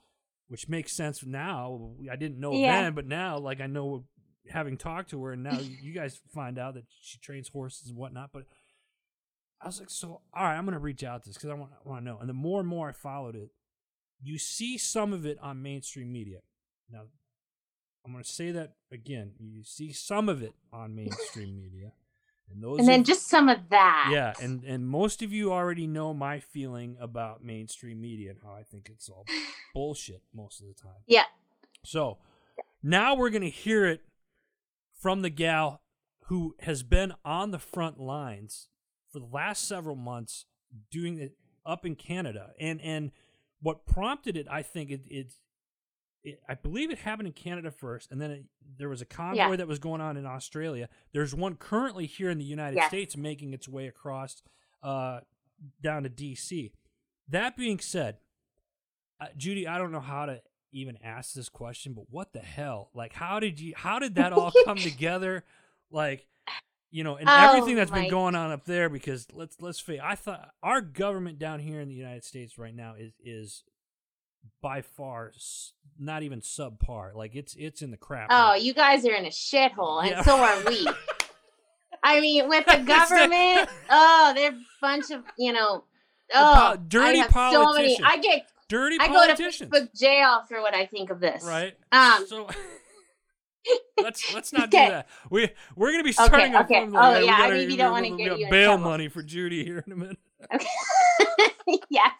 [0.49, 1.93] which makes sense now.
[2.11, 2.81] I didn't know Yeah.
[2.81, 4.07] then, but now, like I know,
[4.49, 7.89] having talked to her, and now you, you guys find out that she trains horses
[7.89, 8.31] and whatnot.
[8.33, 8.45] But
[9.63, 11.71] I was like, so all right, I'm gonna reach out to this because I want
[11.85, 12.19] want to know.
[12.19, 13.51] And the more and more I followed it,
[14.23, 16.39] you see some of it on mainstream media.
[16.91, 17.03] Now,
[18.05, 19.33] I'm gonna say that again.
[19.39, 21.93] You see some of it on mainstream media,
[22.51, 24.09] and those And then of- just some of that.
[24.13, 28.53] yeah, and and most of you already know my feeling about mainstream media and how
[28.55, 29.25] I think it's all
[29.75, 31.03] bullshit most of the time.
[31.07, 31.25] Yeah.
[31.85, 32.19] So
[32.83, 34.01] now we're gonna hear it
[34.99, 35.83] from the gal
[36.27, 38.69] who has been on the front lines
[39.13, 40.47] for the last several months
[40.91, 43.13] doing it up in Canada, and and
[43.61, 45.33] what prompted it, I think it it.
[46.25, 48.45] It, I believe it happened in Canada first, and then it,
[48.79, 49.57] there was a convoy Yeah.
[49.57, 50.89] that was going on in Australia.
[51.13, 52.77] There's one currently here in the United.
[52.87, 54.41] States making its way across
[54.85, 55.19] uh,
[55.83, 56.71] down to DC.
[57.29, 58.19] That being said,
[59.21, 62.91] uh, Judy, I don't know how to even ask this question, but what the hell?
[62.95, 63.73] Like, how did you?
[63.77, 65.43] How did that all come together?
[65.91, 66.29] Like,
[66.93, 68.89] you know, and Oh, everything that's been going on up there.
[68.89, 72.75] Because let's let's face, I thought our government down here in the United States right
[72.75, 73.65] now is is
[74.61, 75.33] by far
[75.99, 77.15] not even subpar.
[77.15, 78.29] Like it's it's in the crap.
[78.31, 78.65] Oh, heap.
[78.65, 80.23] you guys are in a shithole, and Yeah.
[80.23, 80.87] so are we.
[82.05, 85.85] I mean, with the government, oh, they're a bunch of you know,
[86.31, 87.41] po- oh, dirty I have so
[87.73, 87.97] many.
[87.97, 88.01] politicians.
[88.05, 91.45] I get, dirty I go to Facebook jail for what I think of this.
[91.45, 91.75] right?
[91.93, 92.49] Um, so.
[94.03, 94.87] Let's let's not Okay.
[94.87, 95.09] do that.
[95.31, 96.79] We we're gonna be starting okay.
[96.79, 96.97] a fund.
[96.97, 98.85] Oh, yeah, I gotta- maybe don't wanna get you bail trouble.
[98.85, 100.19] money for Judy here in a minute.
[100.55, 100.67] Okay.
[101.91, 102.13] yes.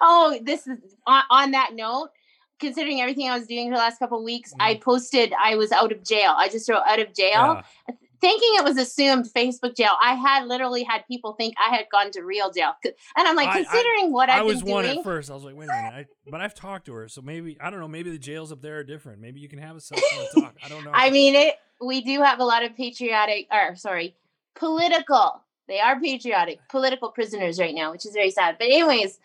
[0.00, 2.10] Oh, this is on, on that note.
[2.58, 4.82] Considering everything I was doing for the last couple of weeks, I mm.
[4.82, 6.34] posted I was out of jail.
[6.36, 7.94] I just wrote out of jail, Yeah.
[8.20, 9.92] Thinking it was assumed Facebook jail.
[10.02, 12.92] I had literally had people think I had gone to real jail, and
[13.28, 15.30] I'm like, I- I- considering what I I've was been one doing, at first.
[15.30, 17.70] I was like, wait a minute, I, but I've talked to her, so maybe I
[17.70, 17.88] don't know.
[17.88, 19.20] Maybe the jails up there are different.
[19.20, 19.98] Maybe you can have a cell
[20.32, 20.56] phone talk.
[20.64, 20.90] I don't know.
[20.94, 21.54] I mean, it.
[21.82, 24.14] We do have a lot of patriotic, or sorry,
[24.54, 25.42] political.
[25.68, 28.56] They are patriotic political prisoners right now, which is very sad.
[28.58, 29.18] But anyways,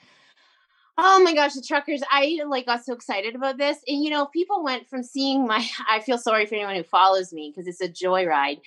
[0.97, 2.01] oh my gosh, the truckers!
[2.11, 5.67] I like got so excited about this, and you know, people went from seeing my.
[5.89, 8.59] I feel sorry for anyone who follows me because it's a joyride,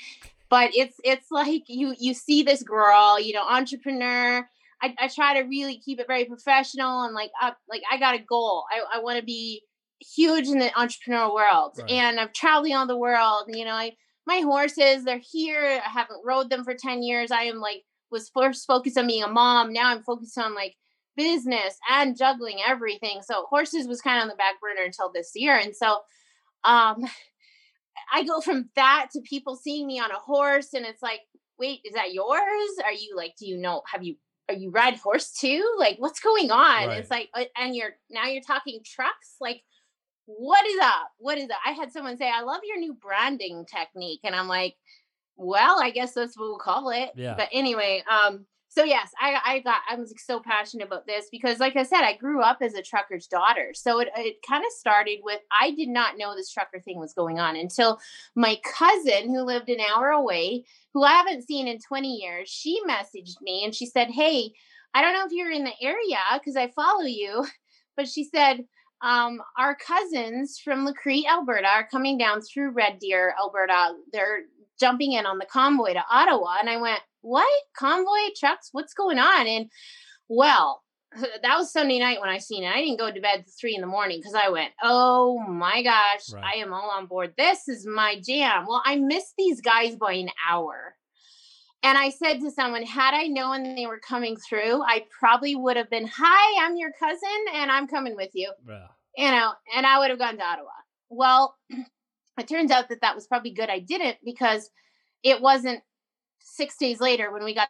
[0.49, 4.49] but it's it's like you you see this girl, you know, entrepreneur.
[4.81, 8.15] I, I try to really keep it very professional and like up like I got
[8.15, 8.65] a goal.
[8.71, 9.63] I, I want to be
[10.01, 11.91] huge in the entrepreneurial world Right.
[11.91, 13.47] and I'm traveling all the world.
[13.49, 15.81] You know, I my horses, they're here.
[15.85, 17.33] I haven't rode them for 10 years.
[17.33, 19.73] I am like was first focused on being a mom.
[19.73, 20.77] Now I'm focused on like
[21.19, 23.21] business and juggling everything.
[23.23, 25.57] So horses was kind of on the back burner until this year.
[25.57, 25.99] And so
[26.65, 27.05] um
[28.13, 31.21] I go from that to people seeing me on a horse and it's like,
[31.59, 32.71] wait, is that yours?
[32.85, 34.17] Are you like, do you know, have you
[34.49, 35.77] are you ride horse too?
[35.79, 36.89] Like what's going on?
[36.89, 36.99] Right.
[36.99, 39.35] It's like uh, and you're now you're talking trucks?
[39.41, 39.63] Like
[40.27, 41.11] what is up?
[41.19, 41.59] What is up?
[41.67, 44.21] I had someone say, I love your new branding technique.
[44.25, 44.77] And I'm like,
[45.37, 47.11] well, I guess that's what we'll call it.
[47.17, 47.35] Yeah.
[47.35, 48.45] But anyway, um,
[48.79, 52.03] so yes, I, I got I was so passionate about this because like I said,
[52.03, 53.73] I grew up as a trucker's daughter.
[53.75, 57.13] So it, it kind of started with I did not know this trucker thing was
[57.13, 57.99] going on until
[58.37, 60.65] my cousin who lived an hour away,
[60.95, 64.53] who I haven't seen in 20 years, she messaged me and she said, Hey,
[64.95, 67.47] I don't know if you're in the area because I follow you,
[67.97, 68.65] but she said,
[69.03, 73.95] um, our cousins from La Crete, Alberta, are coming down through Red Deer, Alberta.
[74.13, 74.43] They're
[74.79, 76.57] jumping in on the convoy to Ottawa.
[76.61, 77.49] And I went, What?
[77.77, 78.69] Convoy trucks?
[78.73, 79.47] What's going on?
[79.47, 79.71] And
[80.29, 80.83] well,
[81.21, 82.73] that was Sunday night when I seen it.
[82.73, 86.33] I didn't go to bed three in the morning because I went, Oh my gosh,
[86.33, 86.45] Right.
[86.45, 87.35] I am all on board.
[87.37, 88.67] This is my jam.
[88.69, 90.95] Well, I missed these guys by an hour.
[91.83, 95.77] And I said to someone, had I known they were coming through, I probably would
[95.77, 98.87] have been, Hi, I'm your cousin and I'm coming with you Yeah.
[99.17, 100.69] you know, and I would have gone to Ottawa.
[101.09, 101.57] Well,
[102.39, 104.69] it turns out that that was probably good I didn't because
[105.23, 105.81] it wasn't
[106.49, 107.69] six days later when we got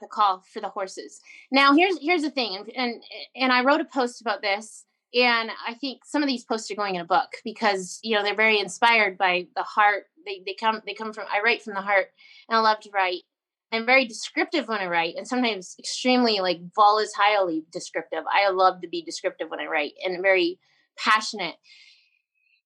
[0.00, 1.20] the call for the horses.
[1.50, 3.02] Now here's here's the thing, and and,
[3.34, 6.76] and I wrote a post about this, and I think some of these posts are
[6.76, 10.04] going in a book because you know they're very inspired by the heart.
[10.24, 12.06] They they come they come from I write from the heart,
[12.48, 13.22] and I love to write.
[13.70, 18.24] I'm very descriptive when I write, and sometimes extremely like volatilely descriptive.
[18.30, 20.58] I love to be descriptive when I write, and very
[20.96, 21.56] passionate.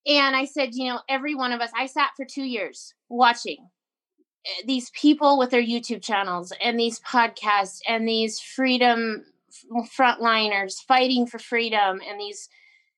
[0.05, 3.69] And I said, you know, every one of us, I sat for two years watching
[4.67, 9.25] these people with their YouTube channels and these podcasts and these freedom
[9.99, 12.49] frontliners fighting for freedom and these,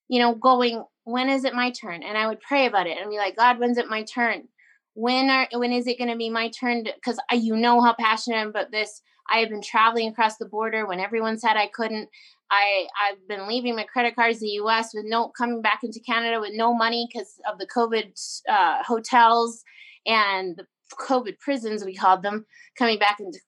[0.07, 2.03] you know, going, when is it my turn?
[2.03, 4.47] And I would pray about it and be like, God, when's it my turn?
[4.93, 6.83] When are when is it going to be my turn?
[6.83, 9.01] Because you know how passionate I am about this.
[9.29, 12.09] I have been traveling across the border when everyone said I couldn't.
[12.49, 14.93] I I've been leaving my credit cards in the U.S.
[14.93, 18.13] with no coming back into Canada with no money because of the COVID
[18.47, 19.63] uh, hotels
[20.05, 20.65] and the
[20.99, 22.45] COVID prisons we called them
[22.77, 23.39] coming back into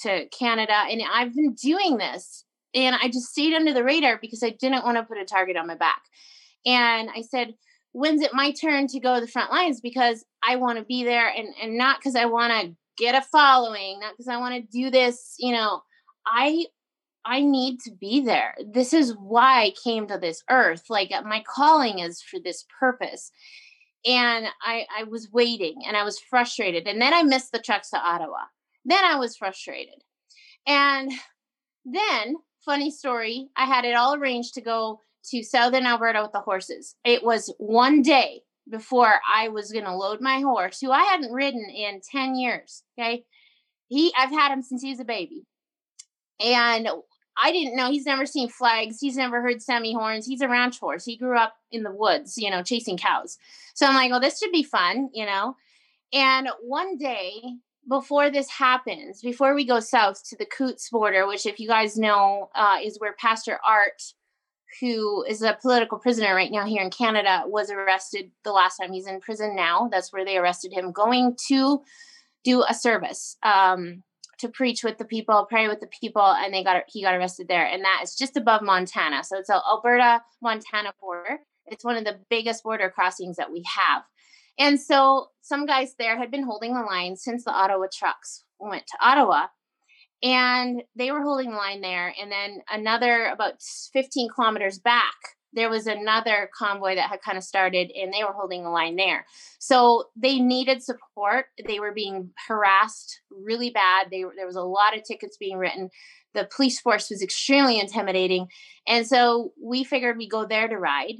[0.00, 0.74] to Canada.
[0.74, 4.84] And I've been doing this, and I just stayed under the radar because I didn't
[4.84, 6.02] want to put a target on my back.
[6.66, 7.54] And I said,
[7.92, 9.80] when's it my turn to go to the front lines?
[9.80, 13.22] Because I want to be there, and and not because I want to get a
[13.22, 15.34] following, not because I want to do this.
[15.38, 15.82] You know,
[16.26, 16.66] I
[17.24, 18.54] I need to be there.
[18.64, 20.84] This is why I came to this earth.
[20.88, 23.32] Like my calling is for this purpose.
[24.06, 26.86] And I, I was waiting and I was frustrated.
[26.86, 28.44] And then I missed the trucks to Ottawa.
[28.84, 30.02] Then I was frustrated.
[30.66, 31.10] And
[31.84, 36.40] then, funny story, I had it all arranged to go to southern Alberta with the
[36.40, 36.94] horses.
[37.04, 41.32] It was one day before I was going to load my horse, who I hadn't
[41.32, 42.82] ridden in 10 years.
[42.98, 43.24] Okay.
[43.88, 45.44] He, I've had him since he was a baby.
[46.44, 46.88] And
[47.42, 47.90] I didn't know.
[47.90, 48.98] He's never seen flags.
[49.00, 50.26] He's never heard semi horns.
[50.26, 51.04] He's a ranch horse.
[51.04, 53.38] He grew up in the woods, you know, chasing cows.
[53.74, 55.56] So I'm like, well, this should be fun, you know.
[56.12, 57.42] And one day
[57.88, 61.96] before this happens, before we go south to the Coutts border, which, if you guys
[61.96, 64.02] know, uh, is where Pastor Art,
[64.80, 68.92] who is a political prisoner right now here in Canada, was arrested the last time.
[68.92, 69.88] He's in prison now.
[69.92, 71.82] That's where they arrested him, going to
[72.44, 73.36] do a service.
[73.42, 74.02] Um,
[74.38, 77.48] to preach with the people, pray with the people, and they got he got arrested
[77.48, 77.66] there.
[77.66, 79.24] And that is just above Montana.
[79.24, 81.40] So it's a Alberta Montana border.
[81.66, 84.02] It's one of the biggest border crossings that we have.
[84.58, 88.86] And so some guys there had been holding the line since the Ottawa trucks went
[88.86, 89.46] to Ottawa.
[90.22, 92.14] And they were holding the line there.
[92.20, 93.60] And then another about
[93.92, 95.14] 15 kilometers back,
[95.56, 98.94] there was another convoy that had kind of started and they were holding the line
[98.96, 99.26] there.
[99.58, 101.46] So they needed support.
[101.66, 104.08] They were being harassed really bad.
[104.10, 105.88] They, there was a lot of tickets being written.
[106.34, 108.48] The police force was extremely intimidating.
[108.86, 111.14] And so we figured we'd go there to ride.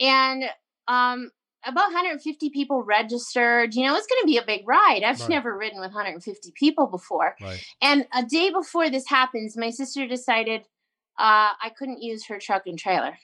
[0.00, 0.44] And
[0.86, 1.30] um,
[1.66, 3.74] about 150 people registered.
[3.74, 5.02] You know, it's going to be a big ride.
[5.04, 5.28] I've right.
[5.28, 7.34] never ridden with 150 people before.
[7.40, 7.64] Right.
[7.82, 10.62] And a day before this happens, my sister decided
[11.18, 13.18] uh, I couldn't use her truck and trailer.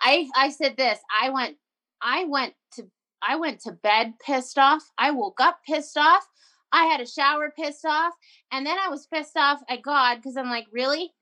[0.00, 0.98] I I said this.
[1.20, 1.56] I went
[2.02, 2.88] I went to
[3.26, 4.82] I went to bed pissed off.
[4.96, 6.26] I woke up pissed off.
[6.70, 8.12] I had a shower pissed off,
[8.52, 11.12] and then I was pissed off at God because I'm like, really?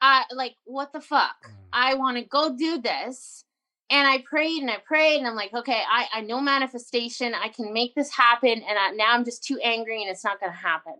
[0.00, 1.36] I like what the fuck?
[1.46, 1.52] Mm.
[1.72, 3.44] I want to go do this.
[3.90, 7.34] And I prayed and I prayed and I'm like, okay, I, I know manifestation.
[7.34, 8.48] I can make this happen.
[8.48, 10.94] And I, now I'm just too angry and it's not going to happen.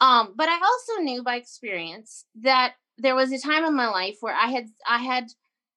[0.00, 4.16] Um, but I also knew by experience that there was a time in my life
[4.20, 5.28] where I had I had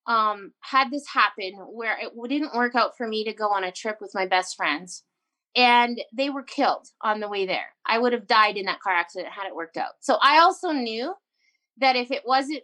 [0.08, 3.72] um, had this happen where it didn't work out for me to go on a
[3.72, 5.04] trip with my best friends
[5.56, 7.68] and they were killed on the way there.
[7.86, 9.92] I would have died in that car accident had it worked out.
[10.00, 11.14] So I also knew
[11.78, 12.64] that if it wasn't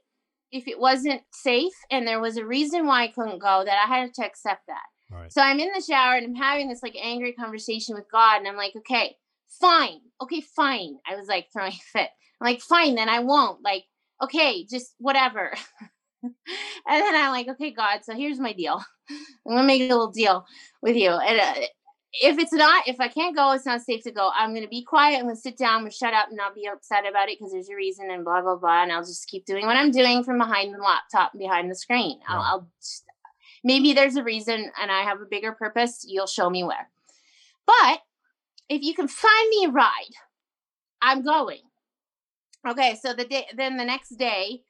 [0.52, 3.94] if it wasn't safe and there was a reason why I couldn't go, that I
[3.94, 4.86] had to accept that.
[5.12, 5.32] Right.
[5.32, 8.48] So I'm in the shower and I'm having this like angry conversation with God, and
[8.48, 9.18] I'm like, okay,
[9.60, 10.98] fine, okay, fine.
[11.10, 12.10] I was like throwing a fit.
[12.40, 13.62] I'm like, fine, then I won't.
[13.62, 13.84] Like,
[14.24, 15.54] okay, just whatever.
[16.24, 16.34] and
[16.88, 18.84] then I'm like, okay, God, so here's my deal.
[19.10, 20.46] I'm gonna make a little deal
[20.82, 21.10] with you.
[21.10, 21.68] And uh,
[22.22, 24.32] if it's not, if I can't go, it's not safe to go.
[24.36, 25.18] I'm gonna be quiet.
[25.18, 27.70] I'm gonna sit down and shut up and not be upset about it because there's
[27.70, 28.84] a reason and blah blah blah.
[28.84, 32.20] And I'll just keep doing what I'm doing from behind the laptop behind the screen.
[32.28, 33.06] I'll, I'll just,
[33.64, 36.06] maybe there's a reason and I have a bigger purpose.
[36.08, 36.90] You'll show me where.
[37.66, 38.02] But
[38.70, 40.16] if you can find me a ride,
[41.02, 41.62] I'm going.
[42.68, 44.62] Okay, so the day then the next day,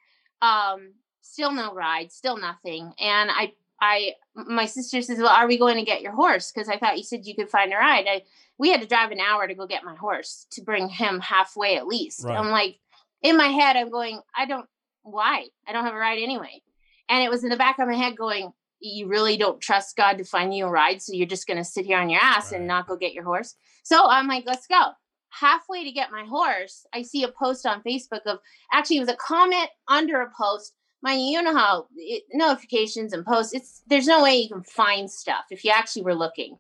[0.41, 0.93] um,
[1.27, 2.93] still no ride, still nothing.
[2.99, 6.51] And I, I, my sister says, "Well, are we going to get your horse?
[6.51, 8.23] Because I thought you said you could find a ride." I,
[8.57, 11.77] we had to drive an hour to go get my horse to bring him halfway
[11.77, 12.23] at least.
[12.23, 12.37] Right.
[12.37, 12.79] I'm like,
[13.21, 14.67] in my head, I'm going, I don't.
[15.03, 15.45] Why?
[15.67, 16.61] I don't have a ride anyway.
[17.07, 20.17] And it was in the back of my head going, you really don't trust God
[20.17, 22.51] to find you a ride, so you're just going to sit here on your ass
[22.51, 22.59] right.
[22.59, 23.55] and not go get your horse.
[23.83, 24.91] So I'm like, let's go.
[25.29, 28.39] Halfway to get my horse, I see a post on Facebook of
[28.73, 33.25] actually it was a comment under a post my you know how it, notifications and
[33.25, 36.57] posts it's there's no way you can find stuff if you actually were looking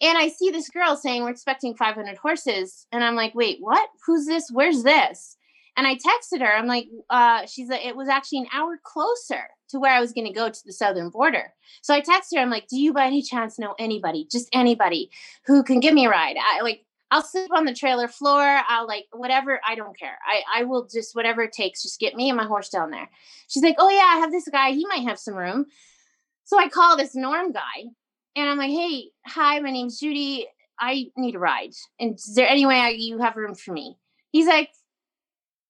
[0.00, 3.88] and i see this girl saying we're expecting 500 horses and i'm like wait what
[4.06, 5.36] who's this where's this
[5.76, 6.52] And I texted her.
[6.52, 10.12] I'm like, uh, she's like, it was actually an hour closer to where I was
[10.12, 11.52] going to go to the southern border.
[11.82, 12.42] So I texted her.
[12.42, 15.10] I'm like, do you by any chance know anybody, just anybody
[15.46, 16.36] who can give me a ride?
[16.38, 16.84] I like,
[17.14, 18.42] I'll sleep on the trailer floor.
[18.68, 19.60] I'll like whatever.
[19.64, 20.18] I don't care.
[20.26, 21.80] I I will just whatever it takes.
[21.80, 23.08] Just get me and my horse down there.
[23.46, 24.72] She's like, oh yeah, I have this guy.
[24.72, 25.66] He might have some room.
[26.42, 27.84] So I call this Norm guy,
[28.34, 30.48] and I'm like, hey, hi, my name's Judy.
[30.80, 31.70] I need a ride.
[32.00, 33.96] And is there any way I, you have room for me?
[34.32, 34.70] He's like,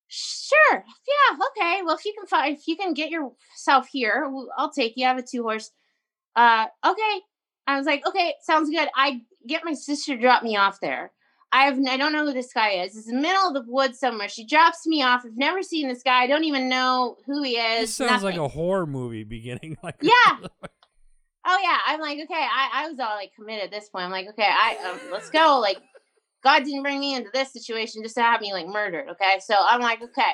[0.08, 1.82] sure, yeah, okay.
[1.84, 5.04] Well, if you can find, if you can get yourself here, I'll take you.
[5.04, 5.70] I have a two horse.
[6.34, 7.20] Uh, okay.
[7.66, 8.88] I was like, okay, sounds good.
[8.96, 11.12] I get my sister to drop me off there.
[11.54, 12.96] I have I don't know who this guy is.
[12.96, 14.28] It's in the middle of the woods somewhere.
[14.28, 15.22] She drops me off.
[15.24, 16.24] I've never seen this guy.
[16.24, 17.82] I don't even know who he is.
[17.82, 18.40] This sounds nothing.
[18.40, 19.78] like a horror movie beginning.
[19.84, 20.10] Like yeah.
[21.46, 21.78] oh yeah.
[21.86, 22.34] I'm like okay.
[22.34, 24.04] I, I was all like committed at this point.
[24.04, 24.48] I'm like okay.
[24.48, 25.60] I um, let's go.
[25.60, 25.78] Like
[26.42, 29.08] God didn't bring me into this situation just to have me like murdered.
[29.10, 29.38] Okay.
[29.38, 30.32] So I'm like okay.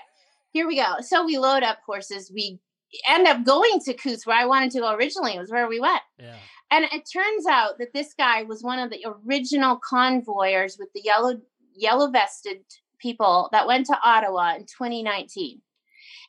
[0.52, 1.00] Here we go.
[1.00, 2.32] So we load up horses.
[2.34, 2.60] We
[3.08, 5.34] end up going to Coutts where I wanted to go originally.
[5.34, 6.02] It was where we went.
[6.18, 6.36] Yeah.
[6.70, 11.02] And it turns out that this guy was one of the original convoyers with the
[11.02, 11.40] yellow
[11.74, 12.58] yellow vested
[12.98, 15.60] people that went to Ottawa in 2019.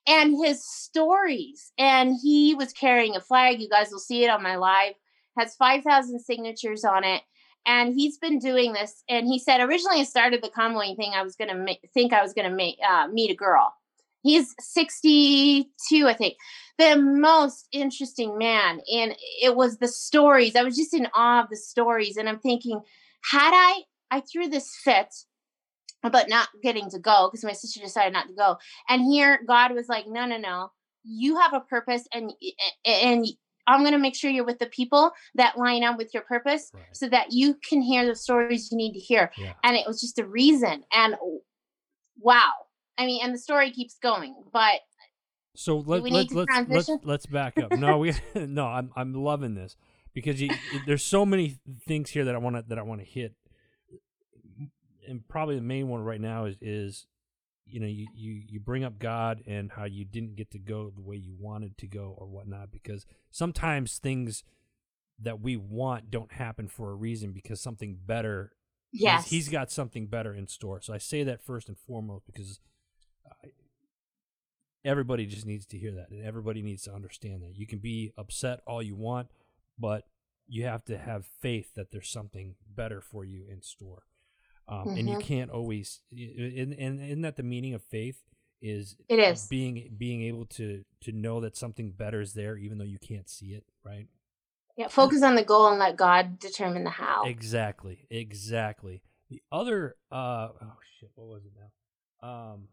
[0.08, 3.62] And his stories, and he was carrying a flag.
[3.62, 4.94] You guys will see it on my live.
[5.38, 7.22] Has 5,000 signatures on it,
[7.68, 9.04] and he's been doing this.
[9.08, 11.12] And he said originally I started the convoying thing.
[11.14, 13.74] I was gonna ma- think I was gonna ma- uh, meet a girl.
[14.24, 16.36] He's 62, I think
[16.82, 18.82] the most interesting man.
[18.92, 20.56] And it was the stories.
[20.56, 22.18] I was just in awe of the stories.
[22.18, 22.82] And I'm thinking,
[23.30, 25.14] had I, I threw this fit
[26.04, 28.58] about not getting to go because my sister decided not to go.
[28.90, 30.72] And here God was like, no, no, no.
[31.04, 32.32] You have a purpose and
[32.86, 33.26] and
[33.68, 36.72] I'm going to make sure you're with the people that line up with your purpose
[36.74, 36.84] right.
[36.94, 39.32] so that you can hear the stories you need to hear.
[39.38, 39.54] Yeah.
[39.64, 40.84] And it was just a reason.
[40.92, 41.16] And
[42.20, 42.52] wow.
[42.98, 44.82] I mean, and the story keeps going, but
[45.56, 47.72] so let, let, let's let's let's back up.
[47.72, 48.66] No, we no.
[48.66, 49.76] I'm I'm loving this
[50.14, 50.50] because you,
[50.86, 53.34] there's so many things here that I want to that I want to hit,
[55.08, 57.08] and probably the main one right now is is
[57.66, 60.90] you know you, you you bring up God and how you didn't get to go
[60.90, 64.44] the way you wanted to go or whatnot because sometimes things
[65.20, 68.54] that we want don't happen for a reason because something better.
[68.94, 70.82] Yes, he's, he's got something better in store.
[70.82, 72.60] So I say that first and foremost because
[74.84, 77.56] everybody just needs to hear that and everybody needs to understand that.
[77.56, 79.28] You can be upset all you want
[79.82, 80.06] but
[80.48, 84.04] you have to have faith that there's something better for you in store.
[84.68, 84.90] Um, mm-hmm.
[84.90, 85.28] and you mm-hmm.
[85.28, 88.22] can't always and, and isn't that the meaning of faith
[88.62, 89.48] is it is.
[89.48, 93.28] being being able to to know that something better is there even though you can't
[93.28, 94.08] see it right?
[94.78, 97.24] Yeah focus on the goal and let god determine the how.
[97.26, 99.02] Exactly exactly.
[99.30, 102.30] The other uh oh shit what was it now?
[102.30, 102.68] Um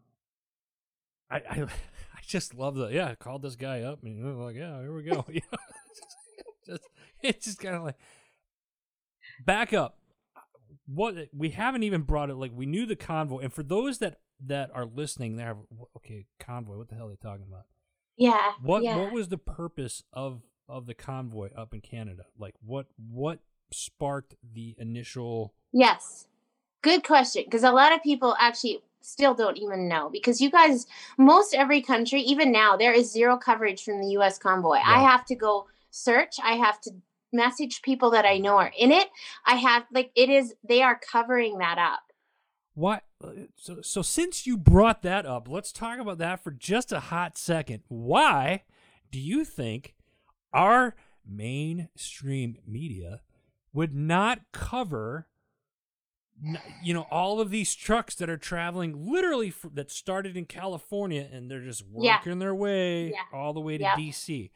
[1.29, 3.09] I, I, I just love the yeah.
[3.09, 5.25] I called this guy up and was like, yeah, here we go.
[5.31, 5.41] yeah,
[6.65, 6.83] just,
[7.21, 7.97] it's just kind of like
[9.45, 9.97] back up.
[10.85, 14.19] What we haven't even brought it like we knew the convoy, and for those that
[14.45, 15.57] that are listening, there,
[15.97, 16.77] okay, convoy.
[16.77, 17.65] What the hell are they talking about?
[18.17, 18.53] Yeah.
[18.61, 18.97] What yeah.
[18.97, 22.23] What was the purpose of of the convoy up in Canada?
[22.37, 23.39] Like what what
[23.71, 25.53] sparked the initial?
[25.71, 26.27] Yes,
[26.81, 27.43] good question.
[27.45, 30.85] Because a lot of people actually still don't even know because you guys
[31.17, 34.75] most every country even now there is zero coverage from the US convoy.
[34.75, 34.83] Yeah.
[34.85, 36.91] I have to go search, I have to
[37.31, 39.07] message people that I know are in it.
[39.45, 42.01] I have like it is they are covering that up.
[42.73, 43.03] What
[43.55, 47.37] so so since you brought that up, let's talk about that for just a hot
[47.37, 47.83] second.
[47.87, 48.63] Why
[49.11, 49.95] do you think
[50.53, 50.95] our
[51.25, 53.21] mainstream media
[53.73, 55.27] would not cover
[56.81, 61.49] you know all of these trucks that are traveling literally that started in California and
[61.49, 62.39] they're just working yeah.
[62.39, 63.23] their way yeah.
[63.33, 63.83] all the way to.
[63.83, 64.51] DC.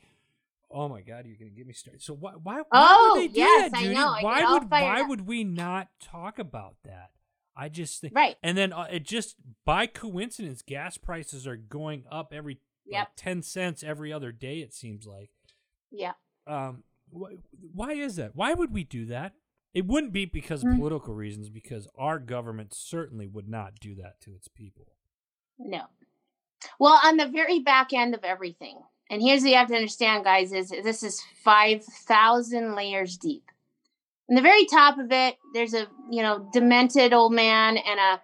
[0.71, 2.01] Oh my God, you're gonna get me started.
[2.01, 3.95] So why why, why oh, would they do yes, that, Judy?
[3.95, 7.11] Why would why would we not talk about that?
[7.55, 12.05] I just think right, and then uh, it just by coincidence, gas prices are going
[12.11, 13.01] up every yep.
[13.01, 14.59] like, ten cents every other day.
[14.59, 15.29] It seems like.
[15.91, 16.13] Yeah.
[16.47, 16.84] Um.
[17.11, 17.36] Wh-
[17.73, 18.36] why is that?
[18.36, 19.34] Why would we do that?
[19.74, 20.78] It wouldn't be because of mm.
[20.78, 24.86] political reasons, because our government certainly would not do that to its people.
[25.57, 25.86] No.
[26.80, 30.24] Well, on the very back end of everything, and here's what you have to understand,
[30.24, 33.43] guys, is this is 5,000 layers deep.
[34.30, 38.21] In the very top of it, there's a, you know, demented old man and a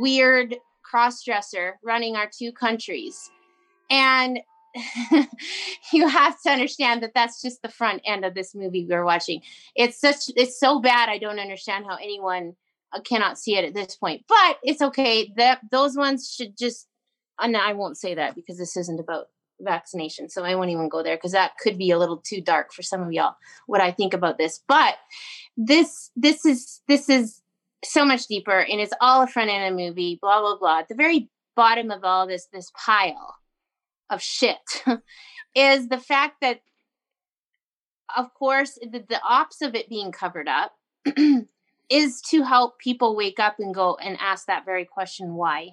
[0.00, 3.30] weird cross-dresser running our two countries.
[3.90, 4.40] And
[5.92, 9.42] you have to understand that that's just the front end of this movie we're watching.
[9.74, 12.54] It's such it's so bad I don't understand how anyone
[12.92, 14.24] uh, cannot see it at this point.
[14.28, 15.32] But it's okay.
[15.36, 16.86] That those ones should just
[17.38, 19.26] and I won't say that because this isn't about
[19.60, 20.28] vaccination.
[20.28, 22.82] So I won't even go there because that could be a little too dark for
[22.82, 23.34] some of y'all
[23.66, 24.60] what I think about this.
[24.68, 24.96] But
[25.56, 27.42] this this is this is
[27.84, 30.78] so much deeper and it's all a front end of movie, blah blah blah.
[30.80, 33.39] At the very bottom of all this this pile
[34.10, 34.82] of shit
[35.54, 36.60] is the fact that
[38.16, 40.72] of course the, the ops of it being covered up
[41.90, 45.70] is to help people wake up and go and ask that very question why?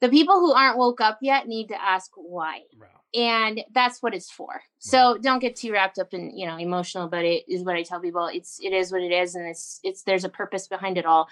[0.00, 2.62] The people who aren't woke up yet need to ask why.
[2.80, 2.86] Wow.
[3.14, 4.62] and that's what it's for.
[4.78, 7.82] So don't get too wrapped up in you know emotional but it is what i
[7.82, 8.26] tell people.
[8.32, 11.28] It's it is what it is and it's it's there's a purpose behind it all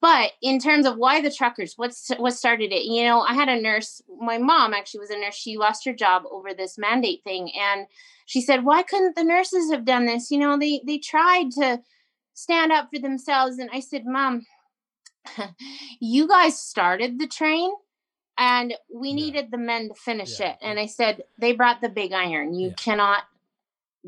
[0.00, 3.48] but in terms of why the truckers what's what started it you know i had
[3.48, 7.22] a nurse my mom actually was a nurse she lost her job over this mandate
[7.24, 7.86] thing and
[8.26, 11.80] she said why couldn't the nurses have done this you know they they tried to
[12.34, 14.44] stand up for themselves and i said mom
[16.00, 17.70] you guys started the train
[18.38, 19.14] and we Yeah.
[19.16, 20.50] needed the men to finish Yeah.
[20.52, 22.74] it and i said they brought the big iron you Yeah.
[22.74, 23.24] cannot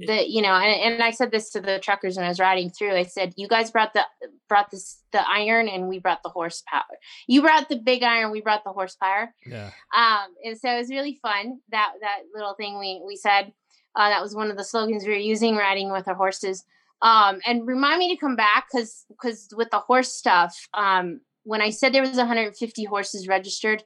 [0.07, 2.71] the you know and, and i said this to the truckers when i was riding
[2.71, 4.05] through i said you guys brought the
[4.51, 6.99] brought this the iron and we brought the horsepower.
[7.27, 9.33] You brought the big iron we brought the horsepower.
[9.47, 9.71] Yeah.
[9.97, 11.61] um and so it was really fun.
[11.71, 13.53] That that little thing we we said
[13.97, 16.65] uh, that was one of the slogans we were using riding with our horses.
[17.03, 21.63] Um and remind me to come back because because with the horse stuff um when
[21.63, 23.83] i said there was 150 horses registered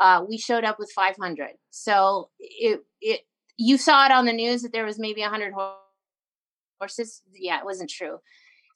[0.00, 3.20] uh we showed up with 500 so it it
[3.56, 5.54] you saw it on the news that there was maybe 100
[6.80, 7.22] horses?
[7.34, 8.18] Yeah it wasn't true.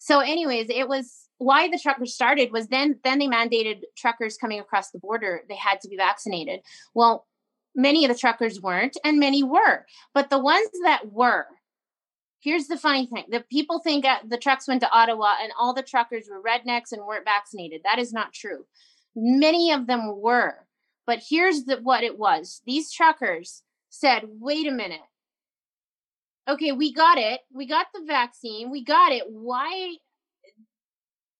[0.01, 4.61] So anyways it was why the truckers started was then then they mandated truckers coming
[4.61, 6.61] across the border they had to be vaccinated.
[6.95, 7.27] Well
[7.75, 11.47] many of the truckers weren't and many were but the ones that were
[12.41, 15.75] here's the funny thing the people think uh, the trucks went to ottawa and all
[15.75, 17.81] the truckers were rednecks and weren't vaccinated.
[17.85, 18.65] That is not true.
[19.15, 20.67] Many of them were
[21.09, 22.61] but here's the, what it was.
[22.67, 25.01] These truckers said wait a minute.
[26.49, 27.41] Okay we got it.
[27.53, 28.71] We got the vaccine.
[28.71, 29.25] We got it.
[29.29, 29.97] Why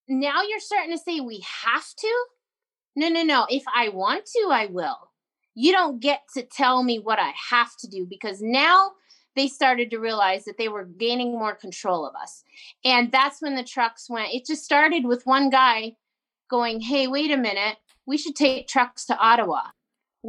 [0.09, 2.25] now you're starting to say we have to?
[2.97, 3.47] No no no.
[3.49, 5.11] If i want to i will.
[5.55, 8.93] You don't get to tell me what i have to do because now
[9.37, 12.43] they started to realize that they were gaining more control of us.
[12.85, 14.35] And that's when the trucks went.
[14.35, 15.93] It just started with one guy
[16.51, 17.77] going hey wait a minute.
[18.07, 19.63] We should take trucks to ottawa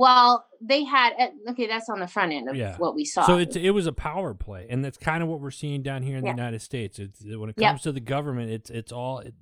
[0.03, 2.77] well they had uh, okay that's on the front end of Yeah.
[2.77, 5.39] what we saw So it it was a power play, and that's kind of what
[5.41, 6.31] we're seeing down here in Yeah.
[6.33, 6.99] the United States.
[6.99, 9.19] It's when it comes to the government, it's it's all.
[9.19, 9.33] It,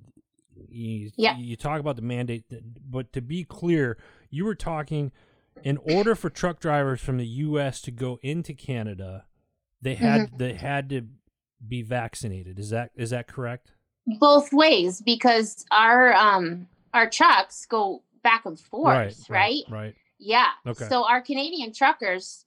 [0.70, 1.36] you, Yeah.
[1.38, 2.44] you talk about the mandate,
[2.90, 3.96] but to be clear,
[4.28, 5.12] you were talking
[5.62, 7.80] in order for truck drivers from the U.S.
[7.82, 9.24] to go into Canada,
[9.80, 10.36] they had Mm-hmm.
[10.38, 11.02] they had to
[11.66, 12.58] be vaccinated.
[12.58, 13.72] Is that is that correct?
[14.20, 19.94] both ways because our um our trucks go back and forth right, right.
[20.18, 20.48] Yeah.
[20.66, 20.88] Okay.
[20.88, 22.44] so our canadian truckers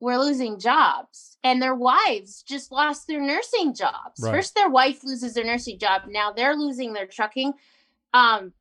[0.00, 4.20] were losing jobs and their wives just lost their nursing jobs.
[4.20, 4.34] Right.
[4.34, 6.02] first their wife loses their nursing job.
[6.08, 7.52] Now they're losing their trucking.
[8.12, 8.52] Um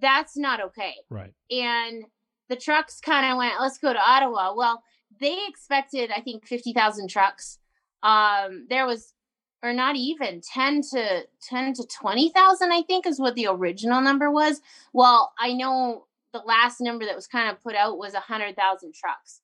[0.00, 0.94] that's not okay.
[1.08, 1.32] Right.
[1.50, 2.04] and
[2.48, 4.54] the trucks kind of went let's go to ottawa.
[4.56, 4.82] Well
[5.20, 7.58] they expected i think 50000 trucks.
[8.02, 9.14] Um there was
[9.62, 14.30] or not even 10 to 10 to 20000 i think is what the original number
[14.32, 14.60] was.
[14.92, 19.40] Well i know the last number that was kind of put out was 100000 trucks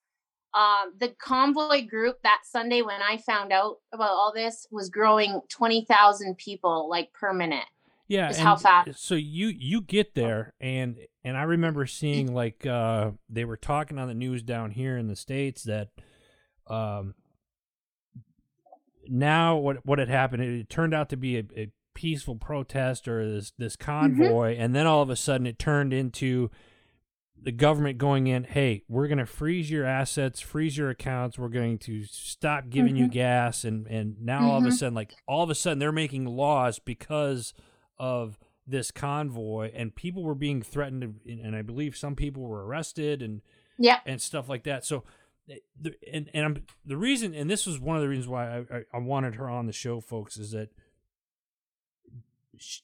[0.53, 5.41] um, the convoy group that sunday when i found out about all this was growing
[5.49, 7.65] 20000 people like per minute
[8.07, 12.63] Yeah, is how fast- So you you get there, and and I remember seeing like
[12.65, 15.89] uh, they were talking on the news down here in the states that
[16.67, 17.15] um,
[19.07, 20.43] now what what had happened?
[20.43, 24.75] It, it turned out to be a, a peaceful protest or this this convoy, and
[24.75, 26.49] then all of a sudden it turned into
[27.45, 28.43] the government going in.
[28.43, 31.37] Hey, we're going to freeze your assets, freeze your accounts.
[31.39, 33.11] We're going to stop giving you Mhm.
[33.11, 34.73] gas, and and now all of a Mhm.
[34.73, 37.53] sudden, like all of a sudden, they're making laws because
[37.97, 38.37] of
[38.67, 43.21] this convoy, and people were being threatened, and and I believe some people were arrested,
[43.21, 43.41] and
[43.77, 44.83] yeah, and stuff like that.
[44.83, 45.03] So,
[45.47, 45.59] eh,
[46.11, 48.83] and and I'm, the reason, and this was one of the reasons why I, I,
[48.95, 50.69] I wanted her on the show, folks, is that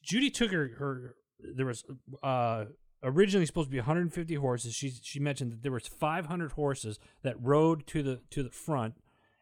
[0.04, 1.84] Judy took her her there was
[2.22, 2.66] uh
[3.04, 4.74] originally supposed to be 150 horses.
[4.76, 8.96] She she mentioned that there was 500 horses that rode to the to the front,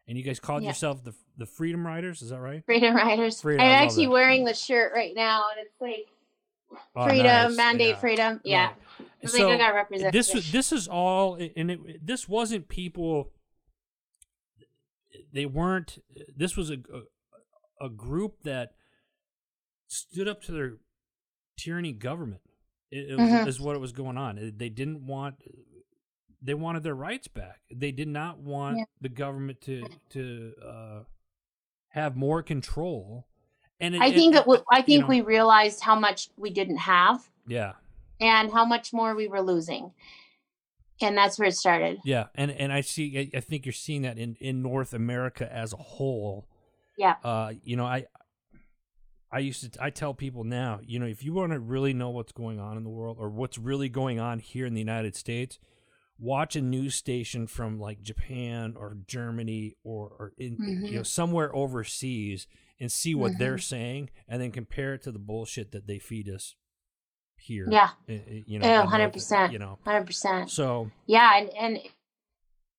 [0.08, 0.68] and you guys called Yeah.
[0.70, 2.22] yourself the the Freedom Riders.
[2.22, 2.64] Is that right?
[2.64, 4.12] freedom riders Freedom, i'm actually that.
[4.12, 6.06] wearing the shirt right now and it's like
[6.94, 7.56] Oh, freedom nice.
[7.56, 8.00] mandate Yeah.
[8.00, 8.76] freedom yeah Right.
[9.22, 13.32] It's like I gotta represent this was this is all and it this wasn't people
[15.32, 15.98] they weren't
[16.36, 16.74] this was a
[17.80, 18.72] a, a group that
[19.88, 20.74] stood up to their
[21.58, 22.40] tyranny government
[22.90, 23.46] it, it was, Mhm.
[23.46, 25.36] is what it was going on they didn't want
[26.42, 27.60] they wanted their rights back.
[27.70, 28.84] They did not want Yeah.
[29.00, 31.00] the government to to uh,
[31.90, 33.26] have more control.
[33.78, 36.50] And it, I think it, w- I you think know- we realized how much we
[36.50, 37.72] didn't have yeah,
[38.20, 39.92] and how much more we were losing,
[41.02, 41.98] and that's where it started.
[42.04, 43.18] yeah, and and I see.
[43.18, 46.46] I, I think you're seeing that in in North America as a whole.
[46.98, 47.16] Yeah.
[47.24, 48.04] Uh, you know, I
[49.32, 52.10] I used to I tell people now, you know, if you want to really know
[52.10, 55.14] what's going on in the world or what's really going on here in the United
[55.14, 55.58] States,
[56.18, 60.94] watch a news station from like Japan or Germany or or in you mm-hmm.
[60.96, 62.46] know somewhere overseas
[62.80, 63.60] and see what they're mm-hmm.
[63.60, 66.56] saying and then compare it to the bullshit that they feed us
[67.36, 67.66] here.
[67.70, 67.90] Yeah.
[68.08, 69.52] i- i- You know, Oh, in North- 100%.
[69.52, 69.78] You know.
[69.84, 70.50] Hundred percent.
[70.50, 71.78] So Yeah, and and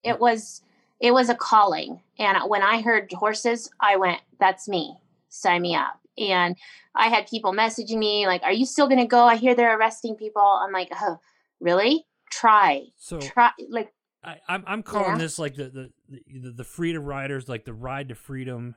[0.03, 0.61] it was
[0.99, 2.01] it was a calling.
[2.19, 4.97] And when I heard horses, I went, "That's me.
[5.29, 6.57] Sign me up." And
[6.95, 9.23] I had people messaging me like, "Are you still going to go?
[9.23, 11.17] I hear they're arresting people." I'm like, "Oh,
[11.59, 12.05] really?
[12.29, 13.93] Try, so try." Like,
[14.23, 15.17] I, I'm I'm calling Yeah.
[15.17, 15.91] this like the the,
[16.27, 18.75] the the freedom riders, like the ride to freedom.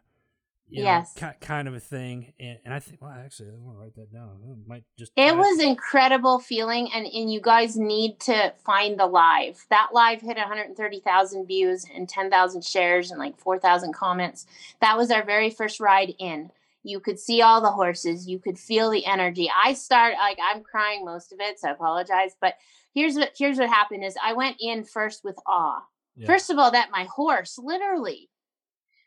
[0.67, 1.13] You know, Yes.
[1.15, 3.95] ki- kind of a thing, and, and I think, well, actually, I want to write
[3.97, 4.41] that down.
[4.43, 5.13] I might just.
[5.15, 9.67] It I- was incredible feeling, and, and you guys need to find the live.
[9.69, 14.47] That live hit 130,000 views and 10,000 shares and like 4,000 comments.
[14.81, 16.51] That was our very first ride in.
[16.85, 18.29] You could see all the horses.
[18.29, 19.51] You could feel the energy.
[19.65, 22.37] I start like I'm crying most of it, so I apologize.
[22.41, 22.55] But
[22.93, 25.83] here's what here's what happened: is I went in first with awe.
[26.15, 26.27] yeah.
[26.27, 28.29] First of all, that my horse literally.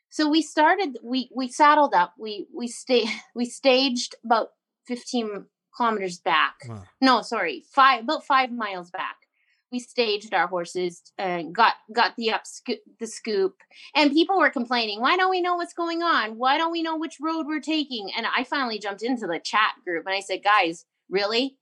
[0.09, 0.97] So we started.
[1.03, 2.13] We we saddled up.
[2.17, 3.05] We we stay
[3.35, 4.49] we staged about
[4.85, 6.55] fifteen kilometers back.
[6.67, 6.83] Wow.
[6.99, 9.26] No, sorry, five about five miles back.
[9.71, 13.55] We staged our horses and got got the up sco- the scoop.
[13.95, 16.37] And people were complaining, why don't we know what's going on?
[16.37, 18.09] Why don't we know which road we're taking?
[18.15, 21.57] And I finally jumped into the chat group and I said, guys, really?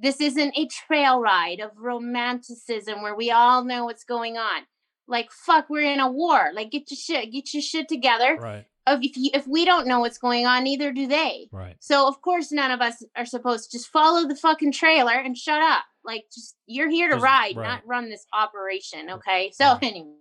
[0.00, 4.62] This isn't a trail ride of romanticism where we all know what's going on.
[5.06, 6.50] Like fuck, we're in a war.
[6.52, 8.36] Like get your shit, get your shit together.
[8.36, 8.66] Right.
[8.86, 11.48] Of if you, if we don't know what's going on, neither do they.
[11.52, 11.76] Right.
[11.78, 15.36] So of course none of us are supposed to just follow the fucking trailer and
[15.36, 15.84] shut up.
[16.08, 17.68] Like just you're here to Just- ride, right.
[17.68, 19.10] not run this operation.
[19.10, 19.52] Okay.
[19.54, 19.82] So Right.
[19.84, 20.14] anyway.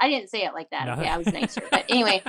[0.00, 0.86] I didn't say it like that.
[0.86, 0.92] No.
[0.94, 1.62] Okay, I was nicer.
[1.70, 2.22] But anyway,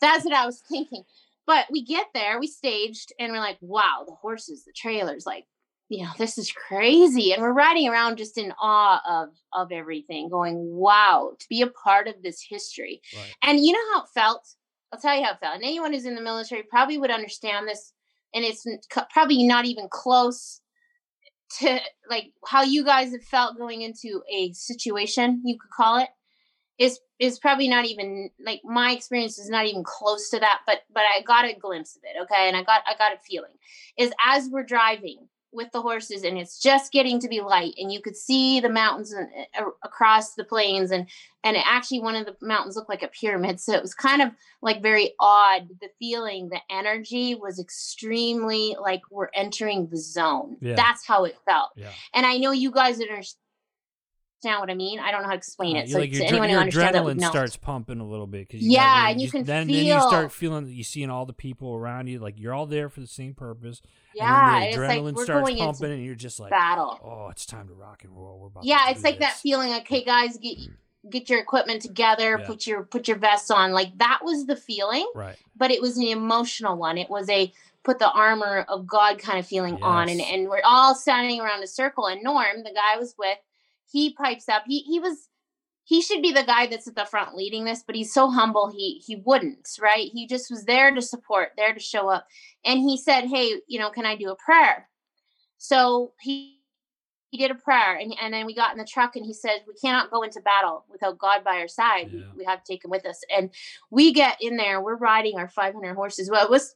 [0.00, 1.04] that's what I was thinking.
[1.46, 5.44] But we get there, we staged, and we're like, wow, the horses, the trailers, like,
[5.88, 7.32] you know, this is crazy.
[7.32, 11.68] And we're riding around just in awe of of everything, going, wow, to be a
[11.68, 13.00] part of this history.
[13.16, 13.34] Right.
[13.44, 14.46] And you know how it felt?
[14.92, 15.54] I'll tell you how it felt.
[15.54, 17.92] And anyone who's in the military probably would understand this.
[18.34, 18.66] And it's
[19.10, 20.60] probably not even close
[21.60, 21.78] to
[22.08, 26.08] like how you guys have felt going into a situation, you could call it.
[26.78, 30.82] Is is probably not even like my experience is not even close to that, but
[30.92, 33.54] but I got a glimpse of it, okay, and I got I got a feeling
[33.96, 37.90] is as we're driving with the horses and it's just getting to be light and
[37.92, 39.28] you could see the mountains and,
[39.58, 41.06] uh, across the plains and
[41.42, 44.20] and it actually one of the mountains looked like a pyramid so it was kind
[44.20, 44.30] of
[44.60, 50.74] like very odd the feeling the energy was extremely like we're entering the zone Yeah.
[50.76, 51.90] that's how it felt Yeah.
[52.14, 53.08] and i know you guys would
[54.44, 56.26] understand what i mean i don't know how to explain it so like to your,
[56.26, 59.20] anyone adre- who your understands that adrenaline starts pumping a little bit because Yeah, and
[59.20, 62.18] you can then, then you start feeling that you seeing all the people around you
[62.18, 63.82] like you're all there for the same purpose.
[64.14, 66.50] yeah and it's then the like adrenaline we're starts going pumping, and you're just like,
[66.50, 68.38] battle oh, it's time to rock and roll.
[68.40, 70.56] We're about yeah to it's like that feeling like hey guys get
[71.10, 72.46] get your equipment together Yeah.
[72.46, 75.36] put your put your vests on like that was the feeling Right.
[75.56, 77.52] but it was an emotional one it was a
[77.84, 81.62] put the armor of god kind of feeling on and and we're all standing around
[81.62, 83.38] a circle and norm the guy I was with
[83.90, 84.64] he pipes up.
[84.66, 85.28] He he was
[85.88, 88.70] he should be the guy that's at the front leading this but he's so humble
[88.70, 90.10] he he wouldn't right?
[90.12, 92.26] He just was there to support there to show up.
[92.64, 94.88] And he said hey you know can i do a prayer?
[95.56, 96.56] So he
[97.30, 99.60] he did a prayer and, and then we got in the truck and he said
[99.66, 102.10] we cannot go into battle without god by our side.
[102.12, 102.22] Yeah.
[102.32, 103.20] we, we have to take him with us.
[103.34, 103.50] And
[103.90, 106.30] we get in there we're riding our 500 horses.
[106.30, 106.74] Well it was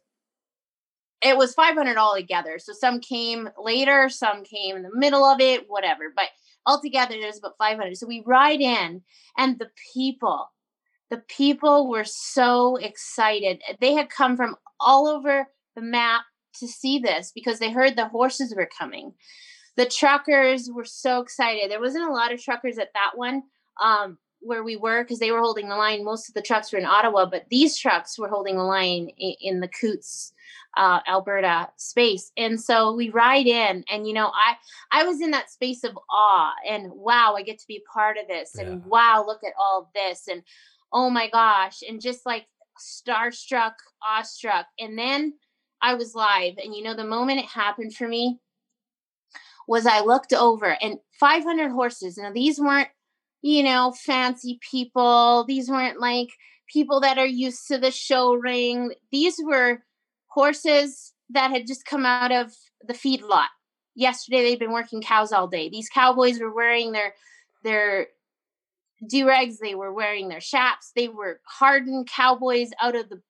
[1.22, 5.40] it was 500 all together so some came later some came in the middle of
[5.40, 6.12] it whatever.
[6.14, 6.28] But
[6.66, 9.02] altogether there's about 500 so we ride in
[9.36, 10.48] and the people
[11.12, 13.60] the people were so excited.
[13.80, 15.46] They had come from all over
[15.76, 16.22] the map
[16.54, 19.12] to see this because they heard the horses were coming.
[19.76, 21.70] The truckers were so excited.
[21.70, 23.42] There wasn't a lot of truckers at that one
[23.78, 26.02] um, where we were because they were holding the line.
[26.02, 29.34] Most of the trucks were in ottawa but these trucks were holding the line in,
[29.38, 30.32] in the Coutts
[30.77, 34.55] uh, alberta space and so we ride in and you know i
[34.91, 38.27] i was in that space of awe and wow i get to be part of
[38.27, 38.79] this and Yeah.
[38.87, 40.43] wow look at all this and
[40.93, 42.47] oh my gosh and just like
[42.81, 43.75] starstruck
[44.09, 45.35] awestruck and then
[45.83, 48.39] i was live and you know the moment it happened for me
[49.68, 52.18] was I looked over and 500 horses.
[52.18, 52.89] Now, these weren't,
[53.43, 55.45] you know, fancy people.
[55.47, 56.29] These weren't like
[56.66, 58.93] people that are used to the show ring.
[59.11, 59.83] These were
[60.33, 62.53] horses that had just come out of
[62.87, 63.49] the feed lot.
[63.95, 65.68] Yesterday, they'd been working cows all day.
[65.68, 67.14] These cowboys were wearing their
[67.62, 68.09] their
[69.07, 69.59] do rags.
[69.59, 70.93] They were wearing their chaps.
[70.97, 73.20] They were hardened cowboys out of the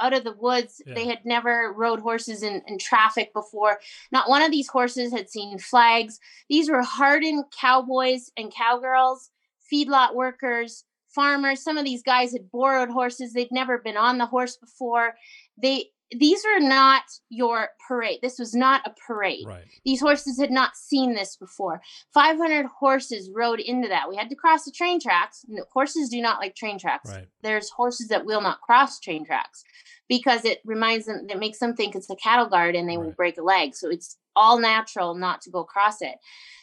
[0.00, 0.80] out of the woods.
[0.84, 0.94] Yeah.
[0.94, 3.78] They had never rode horses in, in traffic before.
[4.10, 6.18] Not one of these horses had seen flags.
[6.48, 9.30] These were hardened cowboys and cowgirls,
[9.72, 10.84] feedlot workers,
[11.14, 11.62] farmers.
[11.62, 13.32] Some of these guys had borrowed horses.
[13.32, 15.14] They'd never been on the horse before.
[15.60, 18.18] They these are not your parade.
[18.22, 19.46] This was not a parade.
[19.46, 19.64] Right.
[19.84, 21.80] These horses had not seen this before.
[22.12, 24.08] 500 horses rode into that.
[24.08, 25.44] We had to cross the train tracks.
[25.72, 27.10] Horses do not like train tracks.
[27.10, 27.28] Right.
[27.42, 29.62] There's horses that will not cross train tracks
[30.08, 33.06] because it reminds them, it makes them think it's the cattle guard and they right.
[33.06, 33.74] will break a leg.
[33.74, 36.16] So it's all natural not to go across it.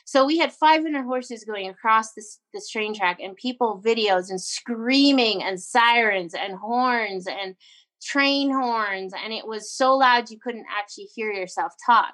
[0.05, 4.41] So we had 500 horses going across this, this train track and people videos and
[4.41, 7.55] screaming and sirens and horns and
[8.01, 12.13] train horns and it was so loud you couldn't actually hear yourself talk.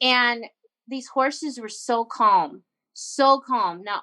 [0.00, 0.44] And
[0.88, 2.62] these horses were so calm
[3.00, 3.82] so calm.
[3.82, 4.02] Now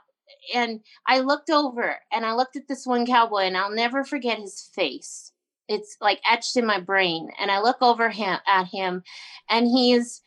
[0.53, 4.39] and i looked over and i looked at this one cowboy and i'll never forget
[4.39, 5.31] his face.
[5.69, 9.03] It's like etched in my brain and i look over him at him
[9.49, 10.21] and he's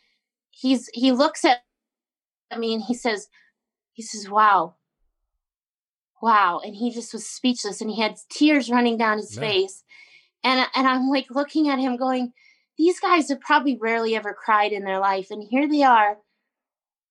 [0.51, 1.61] he's he looks at
[2.59, 3.29] me and he says
[3.93, 4.77] he says wow.
[6.23, 6.61] Wow.
[6.63, 9.41] And he just was speechless and he had tears running down his yeah.
[9.41, 9.85] face
[10.45, 12.33] and uh, and I'm like looking at him going
[12.79, 16.17] these guys have probably rarely ever cried in their life and here they are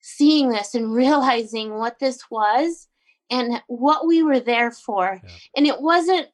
[0.01, 2.87] seeing this and realizing what this was
[3.29, 5.21] and what we were there for.
[5.23, 5.29] Yeah.
[5.55, 6.27] and it wasn't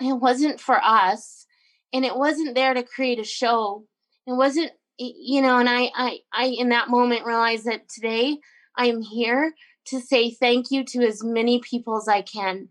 [0.00, 1.46] it wasn't for us
[1.92, 3.84] and it wasn't there to create a show.
[4.26, 8.36] It wasn't you know and i i i in that moment realized that today
[8.76, 9.52] i am here
[9.86, 12.68] to say thank you to as many people as i can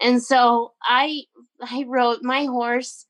[0.00, 1.22] and so I
[1.62, 3.06] I rode my horse.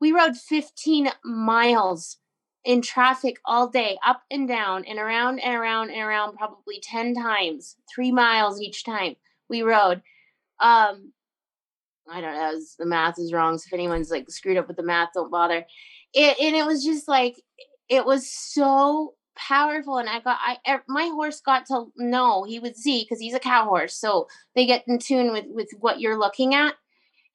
[0.00, 2.18] We rode 15 miles
[2.64, 7.14] in traffic all day, up and down and around and around and around probably 10
[7.14, 9.16] times, 3 miles each time
[9.48, 10.02] we rode.
[10.60, 11.12] Um
[12.08, 13.58] I don't know, the math is wrong.
[13.58, 15.66] So if anyone's like screwed up with the math, don't bother.
[16.14, 17.42] It, and it was just like
[17.88, 22.58] it was so powerful and i got i er, my horse got to know he
[22.58, 26.00] would see because he's a cow horse so they get in tune with with what
[26.00, 26.74] you're looking at.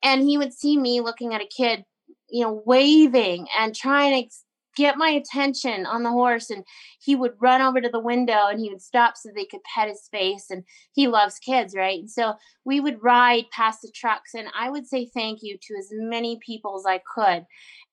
[0.04, 1.86] And he would see me looking at a kid
[2.30, 4.30] you know waving and trying to
[4.78, 6.64] get my attention on the horse and
[7.02, 9.90] he would run over to the window and he would stop so they could pet
[9.90, 12.00] his face and he loves kids right?
[12.00, 15.76] And so we would ride past the trucks and i would say thank you to
[15.78, 17.46] as many people as i could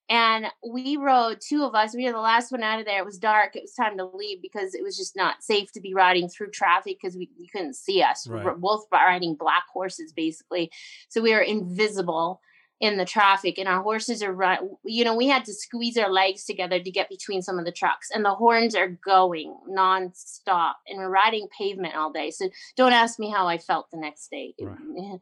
[0.08, 3.00] and we rode two of us we were the last one out of there.
[3.00, 5.80] It was dark it was time to leave because it was just not safe to
[5.80, 8.26] be riding through traffic because we, we couldn't see us.
[8.26, 8.44] Right.
[8.44, 10.70] we were both riding black horses basically.
[11.08, 12.40] So we were invisible
[12.80, 16.12] in the traffic and our horses are run you know we had to squeeze our
[16.12, 20.74] legs together to get between some of the trucks and the horns are going nonstop
[20.86, 22.30] and we're riding pavement all day.
[22.30, 24.54] So don't ask me how i felt the next day.
[24.60, 24.78] Right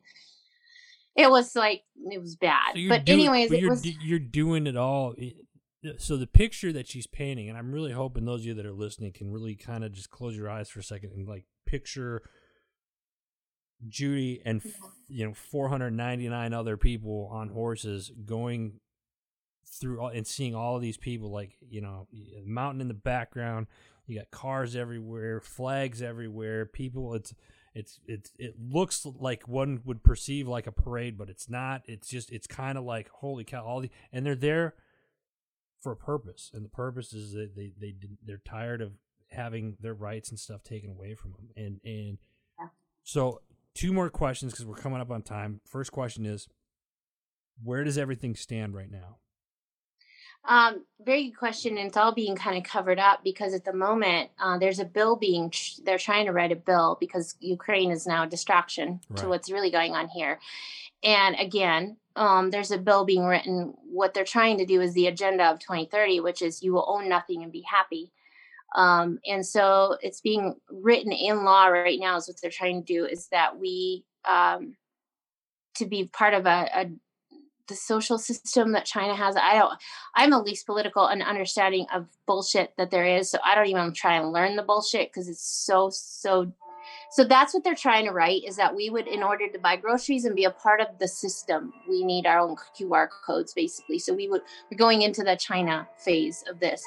[1.17, 2.75] it was like it was bad.
[2.75, 5.15] So but doing, anyways, but you're, was, you're doing it all.
[5.21, 8.67] Uh, so the picture that she's painting, and I'm really hoping those of you that
[8.67, 11.45] are listening can really kind of just close your eyes for a second and like
[11.67, 12.23] picture
[13.89, 14.87] Judy and mm-hmm.
[15.09, 18.81] you know 499 other people on horses going
[19.81, 22.07] through all, and seeing all of these people like you know
[22.45, 23.67] mountain in the background
[24.07, 27.35] you got cars everywhere flags everywhere people it's
[27.77, 31.83] it's it's it looks like one would perceive like a parade, but it's not.
[31.85, 33.65] It's just it's kind of like holy cow!
[33.65, 34.75] All the and they're there
[35.83, 38.93] for a purpose, and the purpose is that they they they're tired of
[39.31, 41.51] having their rights and stuff taken away from them.
[41.55, 42.19] And and
[43.03, 43.43] so
[43.75, 45.61] two more questions because we're coming up on time.
[45.67, 46.49] First question is,
[47.63, 49.19] where does everything stand right now?
[50.47, 53.73] Um, very good question, and it's all being kind of covered up because at the
[53.73, 55.53] moment uh, there's a bill being
[55.85, 59.19] they're trying to write a bill because Ukraine is now a distraction right.
[59.19, 60.39] to what's really going on here.
[61.03, 63.75] And again, um, there's a bill being written.
[63.85, 67.09] What they're trying to do is the agenda of 2030, which is you will own
[67.09, 68.13] nothing and be happy.
[68.75, 72.17] Um, and so it's being written in law right now.
[72.17, 74.77] Is what they're trying to do is that we um,
[75.75, 76.87] to be part of a, a
[77.69, 79.37] the social system that China has.
[79.37, 79.73] I don't.
[80.15, 83.31] I'm the least political and understanding of bullshit that there is.
[83.31, 86.53] So I don't even try and learn the bullshit because it's so so.
[87.11, 89.77] So that's what they're trying to write is that we would, in order to buy
[89.77, 93.99] groceries and be a part of the system, we need our own QR codes basically.
[93.99, 96.83] So we would we're going into the China phase of this.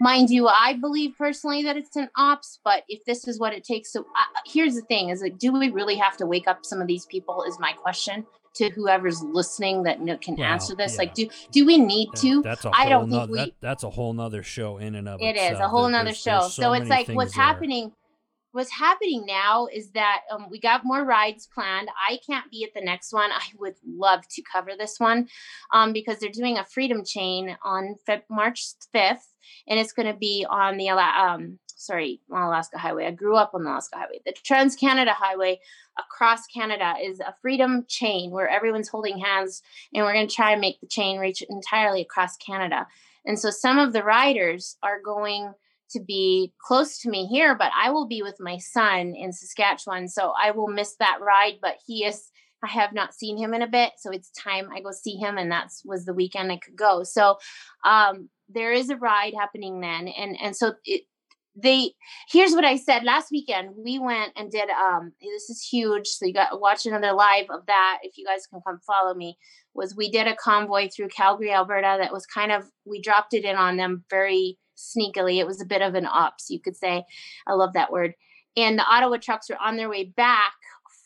[0.00, 3.64] mind you, I believe personally that it's an ops, but if this is what it
[3.64, 6.64] takes, so uh, here's the thing: is like, do we really have to wake up
[6.64, 7.42] some of these people?
[7.42, 8.26] Is my question
[8.60, 10.92] to whoever's listening that can Well, answer this.
[10.94, 10.98] yeah.
[10.98, 12.42] Like, do do we need Yeah, to?
[12.42, 15.08] That's a I whole don't think we- that, that's a whole nother show in and
[15.08, 15.52] of It itself.
[15.52, 16.40] is a whole There- nother there's- show.
[16.40, 17.44] there's So, it's like what's there.
[17.44, 17.92] happening.
[18.52, 21.88] What's happening now is that um, we got more rides planned.
[22.08, 23.30] I can't be at the next one.
[23.30, 25.28] I would love to cover this one
[25.72, 29.22] um, because they're doing a freedom chain on Feb- March 5th,
[29.68, 33.06] and it's going to be on the um, sorry on Alaska Highway.
[33.06, 34.20] I grew up on the Alaska Highway.
[34.24, 35.60] The Trans Canada Highway
[35.98, 39.62] across Canada is a freedom chain where everyone's holding hands,
[39.94, 42.86] and we're going to try and make the chain reach entirely across Canada.
[43.24, 45.52] And so some of the riders are going
[45.90, 50.08] to be close to me here, but I will be with my son in Saskatchewan.
[50.08, 52.30] So I will miss that ride, but he is
[52.62, 55.38] I have not seen him in a bit, so it's time I go see him,
[55.38, 57.04] and that was the weekend I could go.
[57.04, 57.38] So
[57.84, 61.04] um, there is a ride happening then, and and so it,
[61.56, 61.92] they
[62.30, 63.70] here's what I said last weekend.
[63.76, 67.66] We went and did um this is huge, so you got watch another live of
[67.66, 69.36] that if you guys can come follow me.
[69.74, 73.44] Was we did a convoy through Calgary, Alberta that was kind of we dropped it
[73.44, 75.38] in on them very sneakily.
[75.38, 77.04] It was a bit of an ops, you could say.
[77.46, 78.14] I love that word.
[78.56, 80.52] And the Ottawa trucks were on their way back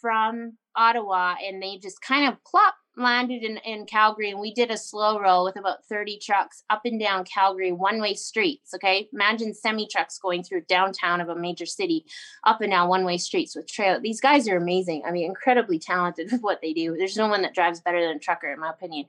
[0.01, 4.71] from Ottawa and they just kind of plop landed in, in Calgary and we did
[4.71, 8.75] a slow roll with about 30 trucks up and down Calgary one way streets.
[8.75, 9.09] Okay.
[9.13, 12.05] Imagine semi trucks going through downtown of a major city
[12.45, 14.01] up and down one way streets with trail.
[14.01, 15.03] These guys are amazing.
[15.07, 16.97] I mean, incredibly talented with what they do.
[16.97, 19.07] There's no one that drives better than a trucker, in my opinion.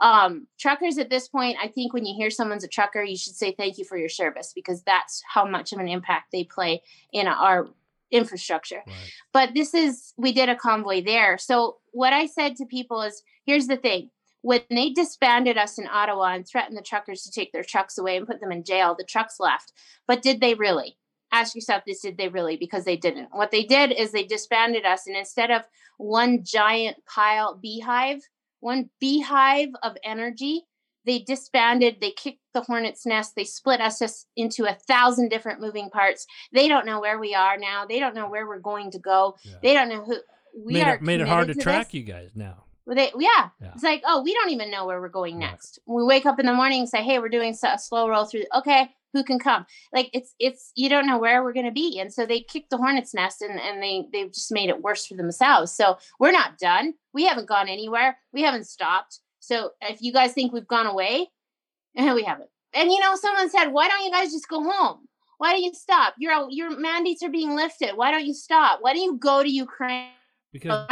[0.00, 3.34] Um, truckers at this point, I think when you hear someone's a trucker, you should
[3.34, 6.82] say thank you for your service because that's how much of an impact they play
[7.12, 7.68] in our
[8.10, 8.82] infrastructure.
[8.86, 9.12] Right.
[9.32, 11.38] But this is, we did a convoy there.
[11.38, 14.10] So what I said to people is here's the thing.
[14.42, 18.16] When they disbanded us in Ottawa and threatened the truckers to take their trucks away
[18.16, 19.72] and put them in jail, the trucks left.
[20.06, 20.96] But did they really?
[21.32, 22.56] Ask yourself this did they really?
[22.56, 23.28] Because they didn't.
[23.32, 25.62] What they did is they disbanded us, and instead of
[25.98, 28.20] one giant pile beehive,
[28.60, 30.62] one beehive of energy,
[31.06, 35.88] they disbanded, they kicked the hornet's nest, they split us into a thousand different moving
[35.90, 36.26] parts.
[36.52, 37.86] They don't know where we are now.
[37.86, 39.36] They don't know where we're going to go.
[39.44, 39.54] Yeah.
[39.62, 40.16] They don't know who
[40.64, 40.94] we made are.
[40.96, 41.94] it, made it hard to, committed track this.
[41.94, 42.64] you guys now.
[42.86, 43.48] Well, they, yeah.
[43.60, 43.72] Yeah.
[43.74, 45.50] It's like, oh, we don't even know where we're going Right.
[45.50, 45.78] next.
[45.86, 48.44] We wake up in the morning and say, hey, we're doing a slow roll through.
[48.54, 49.66] Okay, who can come?
[49.92, 52.70] Like it's it's you don't know where we're going to be, and so they kicked
[52.70, 55.72] the hornet's nest, and and they they've just made it worse for themselves.
[55.72, 56.94] So we're not done.
[57.12, 58.18] We haven't gone anywhere.
[58.32, 59.20] We haven't stopped.
[59.46, 61.28] So if you guys think we've gone away,
[61.94, 62.50] we haven't.
[62.74, 65.06] And you know, someone said, why don't you guys just go home?
[65.38, 66.14] Why do you stop?
[66.18, 67.92] Your your mandates are being lifted.
[67.94, 68.78] Why don't you stop?
[68.80, 70.08] Why don't you go to Ukraine?
[70.52, 70.88] Because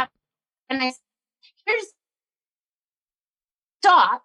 [0.69, 0.93] and I
[1.65, 1.93] here's
[3.81, 4.23] stop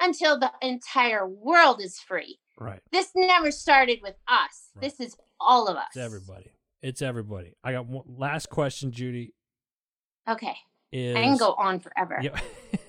[0.00, 2.38] until the entire world is free.
[2.58, 4.70] right, This never started with us.
[4.74, 4.82] Right.
[4.82, 5.86] This is all of us.
[5.94, 6.50] it's everybody.
[6.82, 7.54] It's everybody.
[7.64, 9.32] I got one last question, Judy.
[10.28, 10.54] Okay.
[10.92, 12.18] Is I can go on forever.
[12.20, 12.38] Yeah.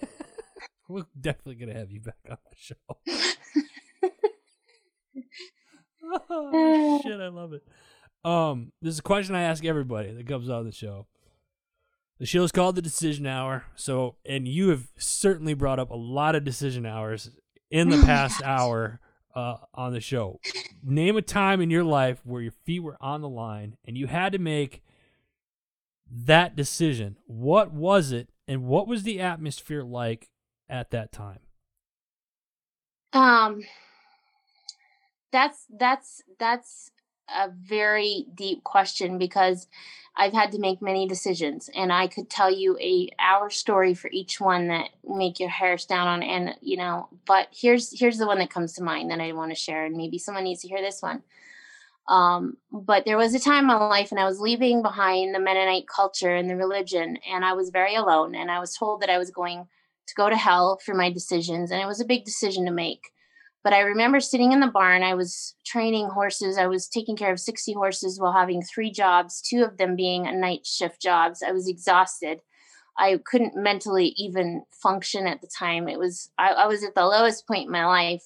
[0.89, 2.75] We're definitely gonna have you back on the show.
[6.29, 7.63] oh, shit, I love it.
[8.23, 11.07] Um, this is a question I ask everybody that comes on the show.
[12.19, 13.65] The show is called the Decision Hour.
[13.75, 17.29] So, and you have certainly brought up a lot of decision hours
[17.69, 18.99] in the past hour
[19.35, 20.39] uh, on the show.
[20.83, 24.07] Name a time in your life where your feet were on the line and you
[24.07, 24.81] had to make
[26.09, 27.17] that decision.
[27.25, 30.29] What was it, and what was the atmosphere like
[30.69, 31.39] at that time?
[33.13, 33.63] Um
[35.31, 36.91] that's that's that's
[37.27, 39.67] a very deep question because
[40.15, 44.09] I've had to make many decisions and I could tell you a hour story for
[44.11, 48.27] each one that make your hair stand on end, you know, but here's here's the
[48.27, 50.69] one that comes to mind that I want to share and maybe someone needs to
[50.69, 51.23] hear this one.
[52.07, 55.39] Um, but there was a time in my life and I was leaving behind the
[55.39, 59.09] Mennonite culture and the religion and I was very alone and I was told that
[59.09, 59.67] I was going
[60.07, 63.11] to go to hell for my decisions and it was a big decision to make.
[63.63, 67.31] But i remember sitting in the barn i was training horses i was taking care
[67.31, 71.41] of 60 horses while having three jobs two of them being night shift jobs.
[71.41, 72.41] I was exhausted.
[72.97, 75.89] I couldn't mentally even function at the time.
[75.89, 78.23] It was i, I was at the lowest point in my life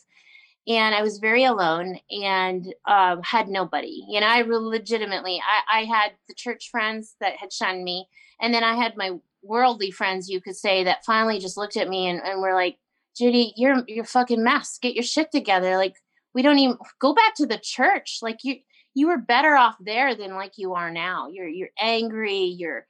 [0.68, 4.06] and i was very alone and um, had nobody.
[4.08, 8.08] You know i legitimately I, I had the church friends that had shunned me
[8.42, 9.12] and then i had my
[9.42, 12.78] worldly friends you could say that finally just looked at me and, and were like
[13.20, 14.80] judy you're you're fucking mess.
[14.82, 15.78] Get your shit together.
[15.78, 15.96] Like
[16.34, 18.20] we don't even go back to the church.
[18.22, 18.58] Like you
[18.94, 21.28] you were better off there than like you are now.
[21.28, 22.44] You're you're angry.
[22.44, 22.88] You're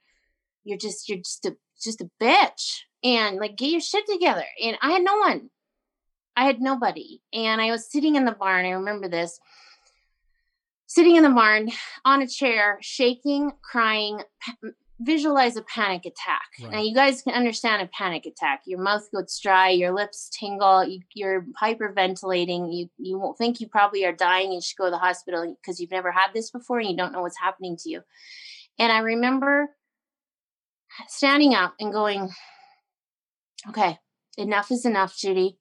[0.64, 2.80] you're just you're just a just a bitch.
[3.02, 4.44] And like get your shit together.
[4.62, 5.50] And i had no one.
[6.36, 7.20] I had nobody.
[7.32, 8.66] And I was sitting in the barn.
[8.66, 9.38] I remember this.
[10.86, 11.70] Sitting in the barn
[12.04, 14.20] on a chair, shaking, crying,
[15.00, 16.48] visualize a panic attack.
[16.62, 16.72] Right.
[16.72, 18.62] Now, you guys can understand a panic attack.
[18.66, 22.72] Your mouth gets dry, your lips tingle, you, are hyperventilating.
[22.72, 24.46] You you won't think you probably are dying.
[24.46, 26.96] And you should go to the hospital because you've never had this before and you
[26.96, 28.02] don't know what's happening to you.
[28.78, 29.70] And I remember
[31.08, 32.30] standing up and going,
[33.68, 33.98] "Okay,
[34.36, 35.58] enough is enough, Judy.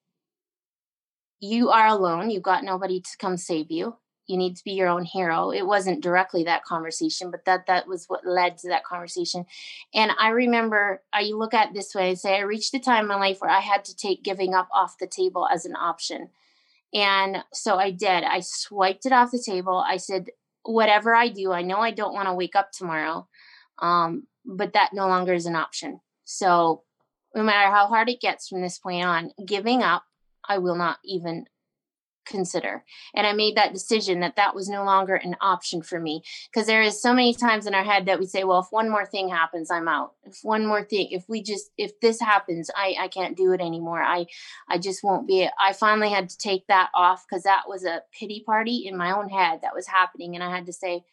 [1.40, 2.30] You are alone.
[2.30, 3.98] You've got nobody to come save you
[4.30, 5.52] you need to be your own hero.
[5.52, 9.46] It wasn't directly that conversation but that that was what led to that conversation.
[9.94, 13.08] And i remember i look at this way and say i reached a time in
[13.10, 16.30] my life where i had to take giving up off the table as an option.
[16.94, 18.24] And so i did.
[18.24, 19.84] I swiped it off the table.
[19.86, 20.30] I said
[20.64, 23.28] whatever i do i know i don't want to wake up tomorrow
[23.80, 26.02] um, but that no longer is an option.
[26.26, 26.84] So
[27.36, 30.04] no matter how hard it gets from this point on giving up
[30.48, 31.46] i will not even
[32.30, 32.84] consider.
[33.14, 36.22] And I made that decision that that was no longer an option for me
[36.52, 38.90] because there is so many times in our head that we say, well, if one
[38.90, 40.14] more thing happens, I'm out.
[40.24, 43.62] If one more thing, if we just, if this happens, I, I can't do it
[43.62, 44.02] anymore.
[44.02, 44.28] I,
[44.70, 45.52] I just won't be it.
[45.60, 49.12] I finally had to take that off because that was a pity party in my
[49.12, 50.36] own head that was happening.
[50.36, 51.04] And I had to say,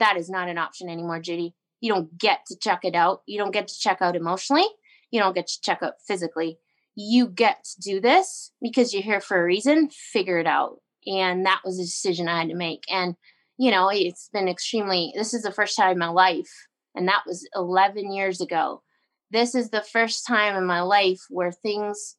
[0.00, 1.54] that is not an option anymore, Judy.
[1.80, 3.22] You don't get to check it out.
[3.26, 4.66] You don't get to check out emotionally.
[5.10, 6.58] You don't get to check out physically
[6.94, 10.80] you get to do this because you're here for a reason, figure it out.
[11.06, 12.82] And that was a decision I had to make.
[12.88, 13.16] And,
[13.58, 16.50] you know, it's been extremely, this is the first time in my life,
[16.94, 18.82] and that was 11 years ago.
[19.30, 22.16] This is the first time in my life where things,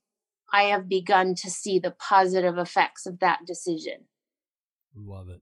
[0.51, 4.05] I have begun to see the positive effects of that decision.
[4.95, 5.41] Love it.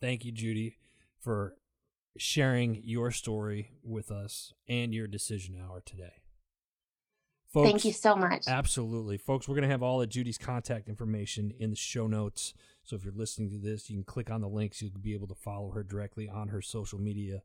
[0.00, 0.76] Thank you, Judy,
[1.20, 1.54] for
[2.18, 6.21] sharing your story with us and your decision hour today.
[7.52, 8.44] Folks, Thank you so much.
[8.48, 9.18] Absolutely.
[9.18, 12.54] Folks, we're going to have all of Judy's contact information in the show notes.
[12.82, 14.80] So if you're listening to this, you can click on the links.
[14.80, 17.42] You'll be able to follow her directly on her social media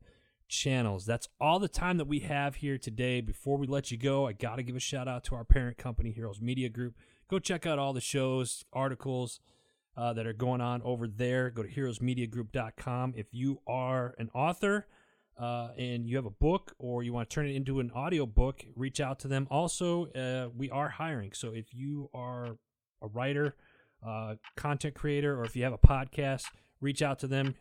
[0.48, 1.04] channels.
[1.04, 3.20] That's all the time that we have here today.
[3.20, 5.76] Before we let you go, I got to give a shout out to our parent
[5.76, 6.94] company, Heroes Media Group.
[7.28, 9.40] Go check out all the shows, articles
[9.94, 11.50] uh, that are going on over there.
[11.50, 13.12] Go to heroesmediagroup.com.
[13.14, 14.86] If you are an author,
[15.38, 18.26] uh, and you have a book or you want to turn it into an audio
[18.26, 19.46] book, reach out to them.
[19.50, 21.32] Also, uh, we are hiring.
[21.32, 22.56] So if you are
[23.00, 23.54] a writer,
[24.06, 26.44] uh, content creator, or if you have a podcast,
[26.80, 27.54] reach out to them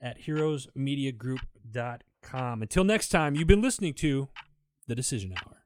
[0.00, 2.62] at heroesmediagroup.com.
[2.62, 4.28] Until next time, you've been listening to
[4.86, 5.59] The Decision Hour.